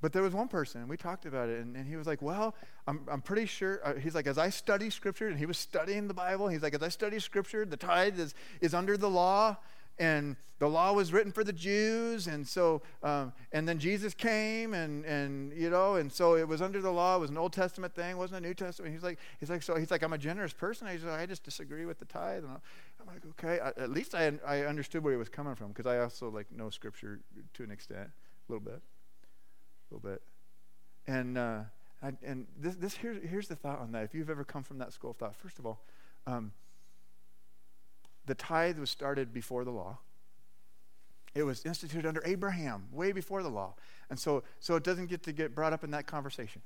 But 0.04 0.12
there 0.12 0.22
was 0.22 0.34
one 0.34 0.50
person, 0.50 0.82
and 0.82 0.90
we 0.90 0.98
talked 0.98 1.26
about 1.26 1.48
it, 1.48 1.62
and, 1.62 1.78
and 1.78 1.88
he 1.88 1.96
was 1.96 2.06
like, 2.06 2.22
Well, 2.22 2.56
I'm, 2.88 3.08
I'm 3.10 3.22
pretty 3.22 3.46
sure. 3.46 3.80
Uh, 3.86 3.94
he's 3.94 4.14
like, 4.14 4.28
As 4.28 4.38
I 4.38 4.50
study 4.50 4.90
Scripture, 4.90 5.30
and 5.30 5.40
he 5.40 5.46
was 5.46 5.58
studying 5.58 6.10
the 6.10 6.14
Bible, 6.14 6.50
he's 6.50 6.62
like, 6.62 6.74
As 6.74 6.84
I 6.84 6.90
study 6.90 7.20
Scripture, 7.20 7.64
the 7.64 7.78
tithe 7.78 8.20
is, 8.20 8.36
is 8.60 8.74
under 8.74 8.98
the 8.98 9.10
law, 9.10 9.56
and 9.98 10.36
the 10.60 10.68
law 10.68 10.92
was 10.92 11.14
written 11.14 11.32
for 11.32 11.46
the 11.46 11.54
Jews, 11.54 12.28
and 12.28 12.46
so, 12.46 12.82
um, 13.02 13.32
and 13.54 13.66
then 13.66 13.80
Jesus 13.80 14.14
came, 14.14 14.74
and 14.74 15.06
and 15.06 15.54
you 15.54 15.70
know, 15.70 15.96
and 15.96 16.12
so 16.12 16.36
it 16.36 16.50
was 16.50 16.62
under 16.62 16.82
the 16.82 16.92
law. 16.92 17.16
It 17.16 17.20
was 17.22 17.30
an 17.30 17.38
Old 17.38 17.54
Testament 17.54 17.96
thing, 17.96 18.18
wasn't 18.18 18.44
a 18.44 18.46
New 18.46 18.54
Testament. 18.54 18.94
He's 18.94 19.04
like, 19.04 19.20
he's 19.40 19.50
like, 19.50 19.64
so 19.64 19.78
he's 19.78 19.90
like, 19.90 20.04
I'm 20.04 20.12
a 20.12 20.18
generous 20.18 20.52
person. 20.52 20.86
He's 20.90 21.06
like, 21.06 21.22
I 21.22 21.26
just 21.26 21.46
disagree 21.46 21.86
with 21.86 22.00
the 22.00 22.06
tithe. 22.06 22.44
And 22.44 22.50
I'm 23.00 23.08
like, 23.08 23.22
okay. 23.40 23.62
I, 23.62 23.70
at 23.82 23.90
least 23.90 24.16
I 24.16 24.34
I 24.46 24.64
understood 24.64 25.02
where 25.02 25.14
he 25.14 25.18
was 25.18 25.30
coming 25.30 25.56
from 25.56 25.70
because 25.70 25.86
I 25.86 26.00
also 26.00 26.30
like 26.30 26.52
know 26.52 26.70
Scripture 26.70 27.22
to 27.54 27.64
an 27.64 27.72
extent, 27.72 28.10
a 28.10 28.52
little 28.52 28.66
bit, 28.66 28.82
little 29.94 30.10
bit, 30.10 30.22
and 31.08 31.38
uh, 31.38 31.60
I, 32.02 32.14
and 32.24 32.48
this 32.60 32.76
this 32.76 32.96
here's 32.96 33.24
here's 33.24 33.48
the 33.48 33.56
thought 33.56 33.80
on 33.80 33.92
that. 33.92 34.04
If 34.04 34.14
you've 34.14 34.30
ever 34.30 34.44
come 34.44 34.64
from 34.64 34.78
that 34.80 34.94
school 34.94 35.12
of 35.12 35.18
thought, 35.18 35.36
first 35.36 35.60
of 35.60 35.66
all. 35.66 35.82
Um, 36.26 36.54
the 38.26 38.36
tithe 38.36 38.80
was 38.80 38.90
started 38.90 39.34
before 39.34 39.66
the 39.66 39.72
law. 39.72 40.00
It 41.36 41.44
was 41.44 41.66
instituted 41.66 42.08
under 42.08 42.22
Abraham, 42.26 42.88
way 42.92 43.12
before 43.12 43.42
the 43.42 43.50
law. 43.50 43.74
And 44.10 44.20
so, 44.20 44.44
so 44.60 44.76
it 44.76 44.84
doesn't 44.84 45.08
get 45.08 45.24
to 45.24 45.34
get 45.34 45.56
brought 45.56 45.74
up 45.74 45.84
in 45.84 45.92
that 45.92 46.06
conversation. 46.06 46.62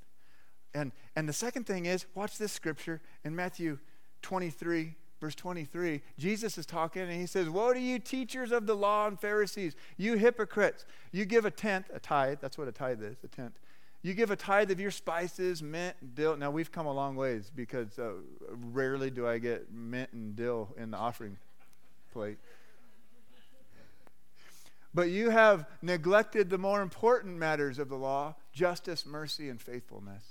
And, 0.74 0.92
and 1.16 1.28
the 1.28 1.32
second 1.32 1.66
thing 1.66 1.86
is, 1.86 2.04
watch 2.14 2.36
this 2.36 2.52
scripture 2.52 3.00
in 3.24 3.34
Matthew 3.34 3.78
23, 4.22 4.94
verse 5.20 5.34
23. 5.34 6.00
Jesus 6.18 6.58
is 6.58 6.66
talking 6.66 7.02
and 7.02 7.12
he 7.12 7.26
says, 7.26 7.48
Woe 7.48 7.72
to 7.72 7.80
you, 7.80 7.98
teachers 7.98 8.52
of 8.52 8.66
the 8.66 8.74
law 8.74 9.06
and 9.06 9.18
Pharisees, 9.18 9.74
you 9.96 10.16
hypocrites. 10.16 10.84
You 11.12 11.24
give 11.24 11.44
a 11.44 11.50
tenth, 11.50 11.86
a 11.92 11.98
tithe, 11.98 12.38
that's 12.40 12.58
what 12.58 12.68
a 12.68 12.72
tithe 12.72 13.02
is, 13.02 13.16
a 13.24 13.28
tenth. 13.28 13.58
You 14.02 14.14
give 14.14 14.30
a 14.30 14.36
tithe 14.36 14.70
of 14.70 14.78
your 14.78 14.92
spices, 14.92 15.62
mint, 15.62 15.96
dill. 16.14 16.36
Now, 16.36 16.52
we've 16.52 16.70
come 16.70 16.86
a 16.86 16.92
long 16.92 17.16
ways 17.16 17.50
because 17.54 17.98
uh, 17.98 18.12
rarely 18.72 19.10
do 19.10 19.26
I 19.26 19.38
get 19.38 19.72
mint 19.72 20.12
and 20.12 20.36
dill 20.36 20.68
in 20.76 20.92
the 20.92 20.96
offering 20.96 21.36
plate. 22.12 22.38
But 24.94 25.10
you 25.10 25.30
have 25.30 25.66
neglected 25.82 26.48
the 26.48 26.58
more 26.58 26.80
important 26.80 27.36
matters 27.36 27.78
of 27.78 27.88
the 27.88 27.96
law 27.96 28.36
justice, 28.52 29.04
mercy, 29.04 29.48
and 29.48 29.60
faithfulness. 29.60 30.22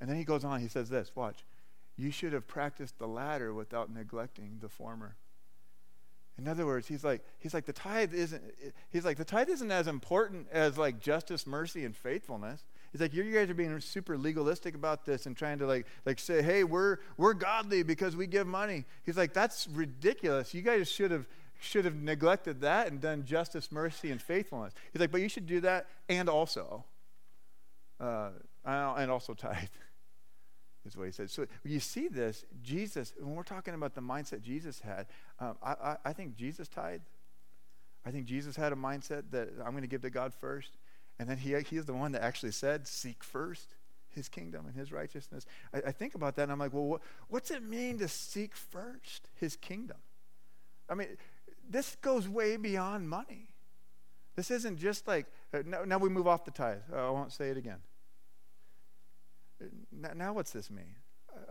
And 0.00 0.08
then 0.08 0.16
he 0.16 0.24
goes 0.24 0.44
on, 0.44 0.60
he 0.60 0.68
says 0.68 0.88
this 0.88 1.12
watch. 1.14 1.44
You 1.96 2.10
should 2.10 2.32
have 2.32 2.46
practiced 2.46 2.98
the 2.98 3.06
latter 3.06 3.54
without 3.54 3.92
neglecting 3.92 4.58
the 4.60 4.68
former. 4.68 5.16
In 6.36 6.48
other 6.48 6.66
words, 6.66 6.88
he's 6.88 7.04
like, 7.04 7.22
he's 7.38 7.54
like 7.54 7.64
the 7.64 7.72
tithe 7.72 8.12
isn't 8.12 8.42
he's 8.90 9.04
like 9.04 9.16
the 9.16 9.24
tithe 9.24 9.48
isn't 9.48 9.70
as 9.70 9.86
important 9.86 10.48
as 10.50 10.76
like 10.76 10.98
justice, 10.98 11.46
mercy, 11.46 11.84
and 11.84 11.96
faithfulness. 11.96 12.64
He's 12.94 13.00
like, 13.00 13.12
you 13.12 13.24
guys 13.24 13.50
are 13.50 13.54
being 13.54 13.80
super 13.80 14.16
legalistic 14.16 14.76
about 14.76 15.04
this 15.04 15.26
and 15.26 15.36
trying 15.36 15.58
to 15.58 15.66
like, 15.66 15.84
like 16.06 16.20
say, 16.20 16.42
hey, 16.42 16.62
we're, 16.62 16.98
we're 17.16 17.34
godly 17.34 17.82
because 17.82 18.14
we 18.14 18.28
give 18.28 18.46
money. 18.46 18.84
He's 19.02 19.16
like, 19.16 19.34
that's 19.34 19.66
ridiculous. 19.66 20.54
You 20.54 20.62
guys 20.62 20.88
should 20.88 21.10
have, 21.10 21.26
should 21.58 21.86
have 21.86 21.96
neglected 21.96 22.60
that 22.60 22.86
and 22.86 23.00
done 23.00 23.24
justice, 23.24 23.72
mercy, 23.72 24.12
and 24.12 24.22
faithfulness. 24.22 24.74
He's 24.92 25.00
like, 25.00 25.10
but 25.10 25.20
you 25.20 25.28
should 25.28 25.48
do 25.48 25.58
that 25.62 25.88
and 26.08 26.28
also, 26.28 26.84
uh, 27.98 28.30
and 28.64 29.10
also 29.10 29.34
tithe. 29.34 29.56
Is 30.86 30.96
what 30.96 31.06
he 31.06 31.12
said. 31.12 31.30
So 31.30 31.46
you 31.64 31.80
see 31.80 32.08
this, 32.08 32.44
Jesus, 32.62 33.14
when 33.18 33.34
we're 33.34 33.42
talking 33.42 33.72
about 33.74 33.94
the 33.94 34.02
mindset 34.02 34.42
Jesus 34.42 34.80
had, 34.80 35.06
um, 35.40 35.56
I, 35.62 35.72
I, 35.72 35.96
I 36.06 36.12
think 36.12 36.36
Jesus 36.36 36.68
tithed. 36.68 37.08
I 38.04 38.10
think 38.10 38.26
Jesus 38.26 38.54
had 38.54 38.72
a 38.72 38.76
mindset 38.76 39.30
that 39.30 39.48
I'm 39.64 39.70
going 39.70 39.82
to 39.82 39.88
give 39.88 40.02
to 40.02 40.10
God 40.10 40.34
first. 40.34 40.76
And 41.18 41.28
then 41.28 41.38
he, 41.38 41.54
he 41.62 41.76
is 41.76 41.86
the 41.86 41.94
one 41.94 42.12
that 42.12 42.22
actually 42.22 42.52
said, 42.52 42.86
Seek 42.86 43.24
first 43.24 43.76
his 44.14 44.28
kingdom 44.28 44.66
and 44.66 44.74
his 44.74 44.92
righteousness. 44.92 45.44
I, 45.72 45.78
I 45.88 45.92
think 45.92 46.14
about 46.14 46.36
that 46.36 46.44
and 46.44 46.52
I'm 46.52 46.58
like, 46.58 46.72
well, 46.72 46.84
what, 46.84 47.02
what's 47.28 47.50
it 47.50 47.62
mean 47.62 47.98
to 47.98 48.08
seek 48.08 48.54
first 48.54 49.28
his 49.34 49.56
kingdom? 49.56 49.96
I 50.88 50.94
mean, 50.94 51.08
this 51.68 51.96
goes 52.00 52.28
way 52.28 52.56
beyond 52.56 53.08
money. 53.08 53.48
This 54.36 54.50
isn't 54.50 54.78
just 54.78 55.06
like, 55.06 55.26
uh, 55.52 55.62
now, 55.64 55.84
now, 55.84 55.98
we 55.98 56.08
move 56.08 56.26
off 56.26 56.44
the 56.44 56.50
tithe. 56.50 56.78
Uh, 56.92 57.06
I 57.06 57.10
won't 57.10 57.32
say 57.32 57.50
it 57.50 57.56
again. 57.56 57.78
Now, 60.00 60.10
now 60.14 60.32
what's 60.32 60.50
this 60.50 60.70
mean? 60.70 60.96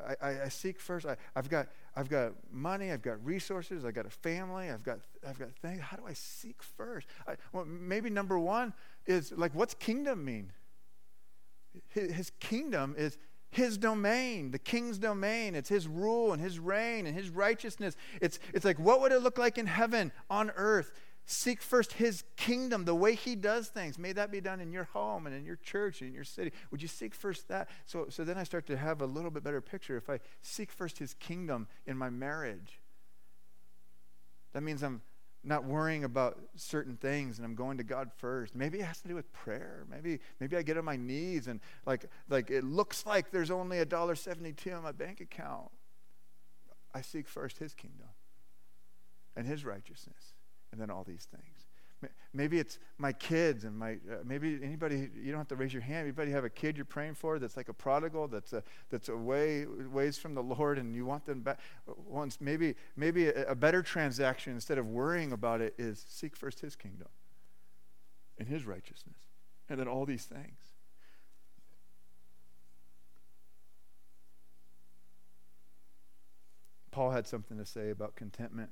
I, 0.07 0.27
I, 0.27 0.41
I, 0.43 0.49
seek 0.49 0.79
first. 0.79 1.05
I, 1.05 1.17
have 1.35 1.49
got, 1.49 1.67
I've 1.95 2.09
got 2.09 2.33
money. 2.51 2.91
I've 2.91 3.01
got 3.01 3.23
resources. 3.23 3.85
I've 3.85 3.93
got 3.93 4.05
a 4.05 4.09
family. 4.09 4.69
I've 4.69 4.83
got, 4.83 4.99
I've 5.27 5.39
got 5.39 5.53
things. 5.61 5.81
How 5.81 5.97
do 5.97 6.03
I 6.07 6.13
seek 6.13 6.61
first? 6.63 7.07
I, 7.27 7.35
well, 7.51 7.65
maybe 7.65 8.09
number 8.09 8.39
one 8.39 8.73
is 9.05 9.31
like, 9.35 9.53
what's 9.53 9.73
kingdom 9.73 10.23
mean? 10.25 10.51
His, 11.89 12.11
his 12.11 12.31
kingdom 12.39 12.95
is 12.97 13.17
his 13.53 13.77
domain, 13.77 14.49
the 14.49 14.59
king's 14.59 14.97
domain. 14.97 15.53
It's 15.53 15.69
his 15.69 15.87
rule 15.87 16.33
and 16.33 16.41
his 16.41 16.57
reign 16.57 17.05
and 17.05 17.15
his 17.15 17.29
righteousness. 17.29 17.95
It's, 18.19 18.39
it's 18.51 18.65
like, 18.65 18.79
what 18.79 18.99
would 19.01 19.11
it 19.11 19.21
look 19.21 19.37
like 19.37 19.59
in 19.59 19.67
heaven, 19.67 20.11
on 20.29 20.51
earth? 20.55 20.91
Seek 21.25 21.61
first 21.61 21.93
his 21.93 22.23
kingdom, 22.35 22.83
the 22.83 22.95
way 22.95 23.15
he 23.15 23.35
does 23.35 23.69
things. 23.69 23.97
May 23.97 24.11
that 24.13 24.29
be 24.29 24.41
done 24.41 24.59
in 24.59 24.71
your 24.73 24.83
home 24.85 25.25
and 25.25 25.35
in 25.35 25.45
your 25.45 25.55
church 25.55 26.01
and 26.01 26.09
in 26.09 26.13
your 26.13 26.25
city. 26.25 26.51
Would 26.69 26.81
you 26.81 26.87
seek 26.89 27.15
first 27.15 27.47
that? 27.47 27.69
So, 27.85 28.07
so 28.09 28.25
then 28.25 28.37
I 28.37 28.43
start 28.43 28.65
to 28.67 28.77
have 28.77 29.01
a 29.01 29.05
little 29.05 29.31
bit 29.31 29.43
better 29.43 29.61
picture. 29.61 29.95
If 29.95 30.09
I 30.09 30.19
seek 30.41 30.71
first 30.71 30.99
his 30.99 31.13
kingdom 31.13 31.67
in 31.85 31.97
my 31.97 32.09
marriage, 32.09 32.81
that 34.51 34.63
means 34.63 34.83
I'm, 34.83 35.01
not 35.43 35.65
worrying 35.65 36.05
about 36.05 36.39
certain 36.55 36.95
things 36.95 37.37
and 37.37 37.45
I'm 37.45 37.55
going 37.55 37.77
to 37.77 37.83
God 37.83 38.11
first. 38.15 38.55
Maybe 38.55 38.79
it 38.79 38.85
has 38.85 39.01
to 39.01 39.09
do 39.09 39.15
with 39.15 39.31
prayer. 39.33 39.85
Maybe 39.89 40.19
maybe 40.39 40.55
I 40.55 40.61
get 40.61 40.77
on 40.77 40.85
my 40.85 40.95
knees 40.95 41.47
and 41.47 41.59
like 41.85 42.05
like 42.29 42.49
it 42.49 42.63
looks 42.63 43.05
like 43.05 43.29
there's 43.29 43.51
only 43.51 43.79
a 43.79 43.85
dollar 43.85 44.15
72 44.15 44.69
in 44.69 44.81
my 44.81 44.93
bank 44.93 45.19
account. 45.19 45.69
I 46.93 47.01
seek 47.01 47.27
first 47.27 47.57
his 47.57 47.73
kingdom 47.73 48.07
and 49.35 49.45
his 49.45 49.65
righteousness 49.65 50.32
and 50.73 50.81
then 50.81 50.89
all 50.89 51.03
these 51.03 51.27
things. 51.31 51.67
Maybe 52.33 52.59
it's 52.59 52.79
my 52.97 53.13
kids 53.13 53.63
and 53.63 53.77
my 53.77 53.93
uh, 53.93 54.17
maybe 54.25 54.59
anybody 54.61 55.07
you 55.15 55.31
don't 55.31 55.37
have 55.37 55.47
to 55.49 55.55
raise 55.55 55.71
your 55.71 55.83
hand. 55.83 55.99
Anybody 55.99 56.31
have 56.31 56.43
a 56.43 56.49
kid 56.49 56.75
you're 56.75 56.83
praying 56.83 57.13
for 57.13 57.39
that's 57.39 57.55
like 57.55 57.69
a 57.69 57.73
prodigal 57.73 58.27
that's 58.27 58.51
a 58.51 58.61
that's 58.89 59.07
away 59.07 59.65
ways 59.65 60.17
from 60.17 60.33
the 60.35 60.43
Lord 60.43 60.77
and 60.79 60.93
you 60.93 61.05
want 61.05 61.25
them 61.25 61.41
back. 61.41 61.59
Once 61.85 62.41
maybe 62.41 62.75
maybe 62.97 63.27
a, 63.27 63.51
a 63.51 63.55
better 63.55 63.81
transaction 63.81 64.51
instead 64.51 64.77
of 64.77 64.87
worrying 64.87 65.31
about 65.31 65.61
it 65.61 65.75
is 65.77 66.03
seek 66.09 66.35
first 66.35 66.59
His 66.59 66.75
kingdom 66.75 67.07
and 68.37 68.49
His 68.49 68.65
righteousness, 68.65 69.19
and 69.69 69.79
then 69.79 69.87
all 69.87 70.05
these 70.05 70.25
things. 70.25 70.57
Paul 76.91 77.11
had 77.11 77.27
something 77.27 77.57
to 77.57 77.65
say 77.65 77.91
about 77.91 78.15
contentment. 78.15 78.71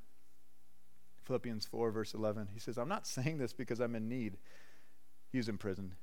Philippians 1.32 1.66
4, 1.66 1.92
verse 1.92 2.14
11. 2.14 2.50
He 2.54 2.60
says, 2.60 2.78
I'm 2.78 2.90
not 2.90 3.08
saying 3.08 3.38
this 3.38 3.54
because 3.54 3.80
I'm 3.80 3.96
in 3.96 4.10
need. 4.10 4.36
He's 5.32 5.48
imprisoned. 5.48 5.94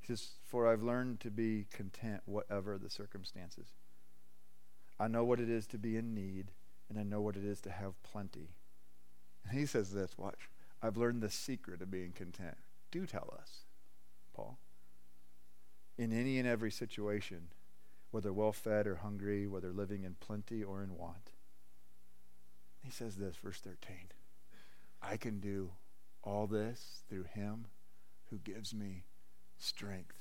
He 0.00 0.08
says, 0.08 0.30
For 0.44 0.66
I've 0.66 0.82
learned 0.82 1.20
to 1.20 1.30
be 1.30 1.66
content, 1.72 2.22
whatever 2.24 2.78
the 2.78 2.90
circumstances. 2.90 3.68
I 4.98 5.06
know 5.06 5.22
what 5.22 5.38
it 5.38 5.48
is 5.48 5.68
to 5.68 5.78
be 5.78 5.96
in 5.96 6.14
need, 6.14 6.50
and 6.90 6.98
I 6.98 7.04
know 7.04 7.20
what 7.20 7.36
it 7.36 7.44
is 7.44 7.60
to 7.60 7.70
have 7.70 8.02
plenty. 8.02 8.48
And 9.48 9.56
he 9.56 9.66
says 9.66 9.92
this 9.92 10.18
watch, 10.18 10.50
I've 10.82 10.96
learned 10.96 11.22
the 11.22 11.30
secret 11.30 11.80
of 11.80 11.92
being 11.92 12.10
content. 12.10 12.56
Do 12.90 13.06
tell 13.06 13.32
us, 13.40 13.66
Paul. 14.34 14.58
In 15.96 16.12
any 16.12 16.40
and 16.40 16.48
every 16.48 16.72
situation, 16.72 17.50
whether 18.12 18.32
well 18.32 18.52
fed 18.52 18.86
or 18.86 18.96
hungry, 18.96 19.46
whether 19.46 19.72
living 19.72 20.04
in 20.04 20.14
plenty 20.20 20.62
or 20.62 20.82
in 20.82 20.96
want. 20.96 21.32
He 22.84 22.90
says 22.90 23.16
this, 23.16 23.36
verse 23.36 23.60
13 23.60 23.96
I 25.02 25.16
can 25.16 25.40
do 25.40 25.70
all 26.22 26.46
this 26.46 27.02
through 27.08 27.24
him 27.24 27.66
who 28.30 28.38
gives 28.38 28.72
me 28.72 29.04
strength. 29.58 30.14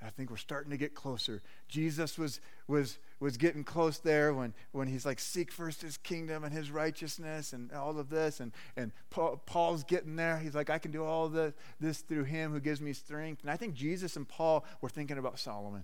I 0.00 0.10
think 0.10 0.30
we're 0.30 0.36
starting 0.36 0.70
to 0.70 0.76
get 0.76 0.94
closer. 0.94 1.42
Jesus 1.66 2.16
was, 2.16 2.40
was, 2.68 2.98
was 3.18 3.36
getting 3.36 3.64
close 3.64 3.98
there 3.98 4.32
when, 4.32 4.54
when 4.70 4.86
he's 4.86 5.04
like, 5.04 5.18
seek 5.18 5.50
first 5.50 5.82
his 5.82 5.96
kingdom 5.96 6.44
and 6.44 6.52
his 6.52 6.70
righteousness 6.70 7.52
and 7.52 7.72
all 7.72 7.98
of 7.98 8.08
this. 8.08 8.38
And, 8.38 8.52
and 8.76 8.92
Paul, 9.10 9.42
Paul's 9.44 9.82
getting 9.82 10.14
there. 10.14 10.38
He's 10.38 10.54
like, 10.54 10.70
I 10.70 10.78
can 10.78 10.92
do 10.92 11.04
all 11.04 11.28
this, 11.28 11.52
this 11.80 11.98
through 11.98 12.24
him 12.24 12.52
who 12.52 12.60
gives 12.60 12.80
me 12.80 12.92
strength. 12.92 13.42
And 13.42 13.50
I 13.50 13.56
think 13.56 13.74
Jesus 13.74 14.14
and 14.14 14.28
Paul 14.28 14.64
were 14.80 14.88
thinking 14.88 15.18
about 15.18 15.40
Solomon. 15.40 15.82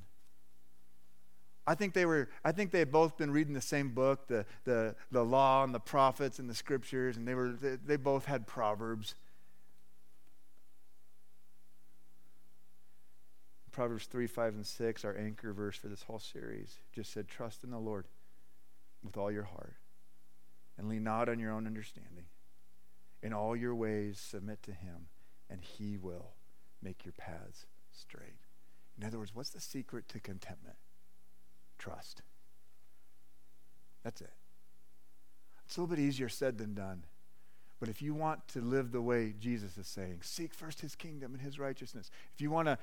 I 1.66 1.74
think 1.74 1.94
they 1.94 2.04
were, 2.04 2.28
I 2.44 2.52
think 2.52 2.70
they 2.70 2.78
had 2.78 2.92
both 2.92 3.16
been 3.16 3.30
reading 3.30 3.54
the 3.54 3.60
same 3.60 3.90
book, 3.90 4.26
the, 4.26 4.44
the, 4.64 4.94
the 5.10 5.24
law 5.24 5.64
and 5.64 5.74
the 5.74 5.80
prophets 5.80 6.38
and 6.38 6.48
the 6.48 6.54
scriptures, 6.54 7.16
and 7.16 7.26
they 7.26 7.34
were 7.34 7.52
they, 7.52 7.76
they 7.76 7.96
both 7.96 8.26
had 8.26 8.46
proverbs. 8.46 9.14
Proverbs 13.72 14.06
3, 14.06 14.26
5, 14.26 14.54
and 14.54 14.66
6, 14.66 15.04
our 15.04 15.16
anchor 15.16 15.52
verse 15.52 15.76
for 15.76 15.88
this 15.88 16.04
whole 16.04 16.20
series, 16.20 16.76
just 16.92 17.12
said, 17.12 17.26
Trust 17.26 17.64
in 17.64 17.70
the 17.70 17.78
Lord 17.78 18.06
with 19.02 19.16
all 19.16 19.32
your 19.32 19.42
heart 19.42 19.76
and 20.78 20.88
lean 20.88 21.02
not 21.02 21.28
on 21.28 21.38
your 21.38 21.50
own 21.50 21.66
understanding. 21.66 22.26
In 23.22 23.32
all 23.32 23.56
your 23.56 23.74
ways, 23.74 24.20
submit 24.20 24.62
to 24.64 24.72
Him, 24.72 25.08
and 25.50 25.60
He 25.60 25.96
will 25.96 26.34
make 26.82 27.04
your 27.04 27.12
paths 27.12 27.66
straight. 27.90 28.38
In 28.98 29.04
other 29.04 29.18
words, 29.18 29.34
what's 29.34 29.50
the 29.50 29.60
secret 29.60 30.08
to 30.10 30.20
contentment? 30.20 30.76
Trust. 31.78 32.22
That's 34.02 34.20
it. 34.20 34.32
It's 35.66 35.76
a 35.76 35.80
little 35.80 35.96
bit 35.96 36.02
easier 36.02 36.28
said 36.28 36.58
than 36.58 36.74
done. 36.74 37.04
But 37.80 37.88
if 37.88 38.00
you 38.00 38.14
want 38.14 38.46
to 38.48 38.60
live 38.60 38.92
the 38.92 39.02
way 39.02 39.34
Jesus 39.38 39.76
is 39.76 39.86
saying, 39.86 40.20
seek 40.22 40.54
first 40.54 40.80
his 40.80 40.94
kingdom 40.94 41.32
and 41.32 41.42
his 41.42 41.58
righteousness. 41.58 42.10
If 42.34 42.40
you 42.40 42.50
want 42.50 42.68
to, 42.68 42.78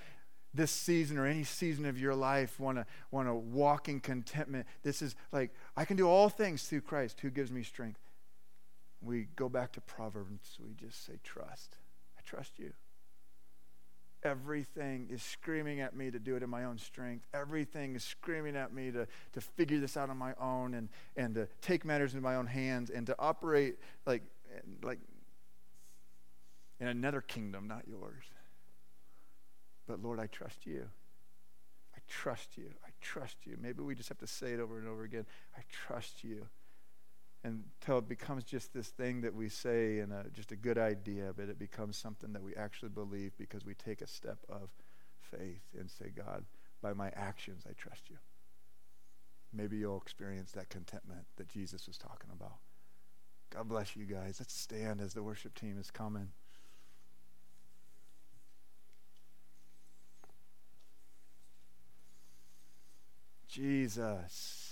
this 0.53 0.71
season 0.71 1.17
or 1.17 1.25
any 1.25 1.43
season 1.43 1.85
of 1.85 1.97
your 1.97 2.13
life, 2.13 2.59
want 2.59 2.77
to 2.77 2.85
want 3.09 3.27
to 3.27 3.33
walk 3.33 3.87
in 3.87 3.99
contentment, 4.01 4.67
this 4.83 5.01
is 5.01 5.15
like, 5.31 5.51
I 5.77 5.85
can 5.85 5.95
do 5.95 6.09
all 6.09 6.27
things 6.29 6.63
through 6.63 6.81
Christ 6.81 7.21
who 7.21 7.29
gives 7.29 7.51
me 7.51 7.63
strength. 7.63 7.99
We 9.01 9.27
go 9.35 9.47
back 9.49 9.71
to 9.73 9.81
Proverbs, 9.81 10.57
we 10.59 10.73
just 10.73 11.05
say, 11.05 11.13
trust. 11.23 11.77
I 12.17 12.21
trust 12.23 12.59
you. 12.59 12.73
Everything 14.23 15.07
is 15.09 15.23
screaming 15.23 15.81
at 15.81 15.95
me 15.95 16.11
to 16.11 16.19
do 16.19 16.35
it 16.35 16.43
in 16.43 16.49
my 16.49 16.65
own 16.65 16.77
strength. 16.77 17.25
Everything 17.33 17.95
is 17.95 18.03
screaming 18.03 18.55
at 18.55 18.73
me 18.73 18.91
to, 18.91 19.07
to 19.33 19.41
figure 19.41 19.79
this 19.79 19.97
out 19.97 20.09
on 20.09 20.17
my 20.17 20.33
own 20.39 20.75
and, 20.75 20.89
and 21.15 21.33
to 21.35 21.47
take 21.61 21.83
matters 21.83 22.13
into 22.13 22.23
my 22.23 22.35
own 22.35 22.45
hands 22.45 22.89
and 22.89 23.07
to 23.07 23.15
operate 23.17 23.79
like, 24.05 24.21
like 24.83 24.99
in 26.79 26.87
another 26.87 27.21
kingdom, 27.21 27.67
not 27.67 27.87
yours. 27.87 28.25
But 29.87 30.01
Lord, 30.03 30.19
I 30.19 30.27
trust 30.27 30.65
you. 30.65 30.87
I 31.95 31.99
trust 32.07 32.57
you. 32.57 32.69
I 32.85 32.89
trust 33.01 33.37
you. 33.45 33.57
Maybe 33.59 33.81
we 33.81 33.95
just 33.95 34.09
have 34.09 34.19
to 34.19 34.27
say 34.27 34.53
it 34.53 34.59
over 34.59 34.77
and 34.77 34.87
over 34.87 35.03
again. 35.03 35.25
I 35.57 35.61
trust 35.71 36.23
you 36.23 36.47
until 37.43 37.97
it 37.97 38.07
becomes 38.07 38.43
just 38.43 38.73
this 38.73 38.89
thing 38.89 39.21
that 39.21 39.33
we 39.33 39.49
say 39.49 39.99
and 39.99 40.13
just 40.33 40.51
a 40.51 40.55
good 40.55 40.77
idea, 40.77 41.33
but 41.35 41.49
it 41.49 41.57
becomes 41.57 41.97
something 41.97 42.33
that 42.33 42.43
we 42.43 42.53
actually 42.55 42.89
believe 42.89 43.31
because 43.37 43.65
we 43.65 43.73
take 43.73 44.01
a 44.01 44.07
step 44.07 44.37
of 44.47 44.69
faith 45.19 45.63
and 45.77 45.89
say, 45.89 46.11
God, 46.15 46.45
by 46.81 46.93
my 46.93 47.09
actions, 47.15 47.63
I 47.67 47.73
trust 47.73 48.09
you. 48.09 48.17
Maybe 49.53 49.77
you'll 49.77 49.97
experience 49.97 50.51
that 50.51 50.69
contentment 50.69 51.25
that 51.37 51.49
Jesus 51.49 51.87
was 51.87 51.97
talking 51.97 52.29
about. 52.31 52.57
God 53.49 53.67
bless 53.67 53.95
you 53.95 54.05
guys. 54.05 54.37
Let's 54.39 54.53
stand 54.53 55.01
as 55.01 55.13
the 55.13 55.23
worship 55.23 55.55
team 55.55 55.77
is 55.79 55.91
coming. 55.91 56.29
Jesus. 63.47 64.70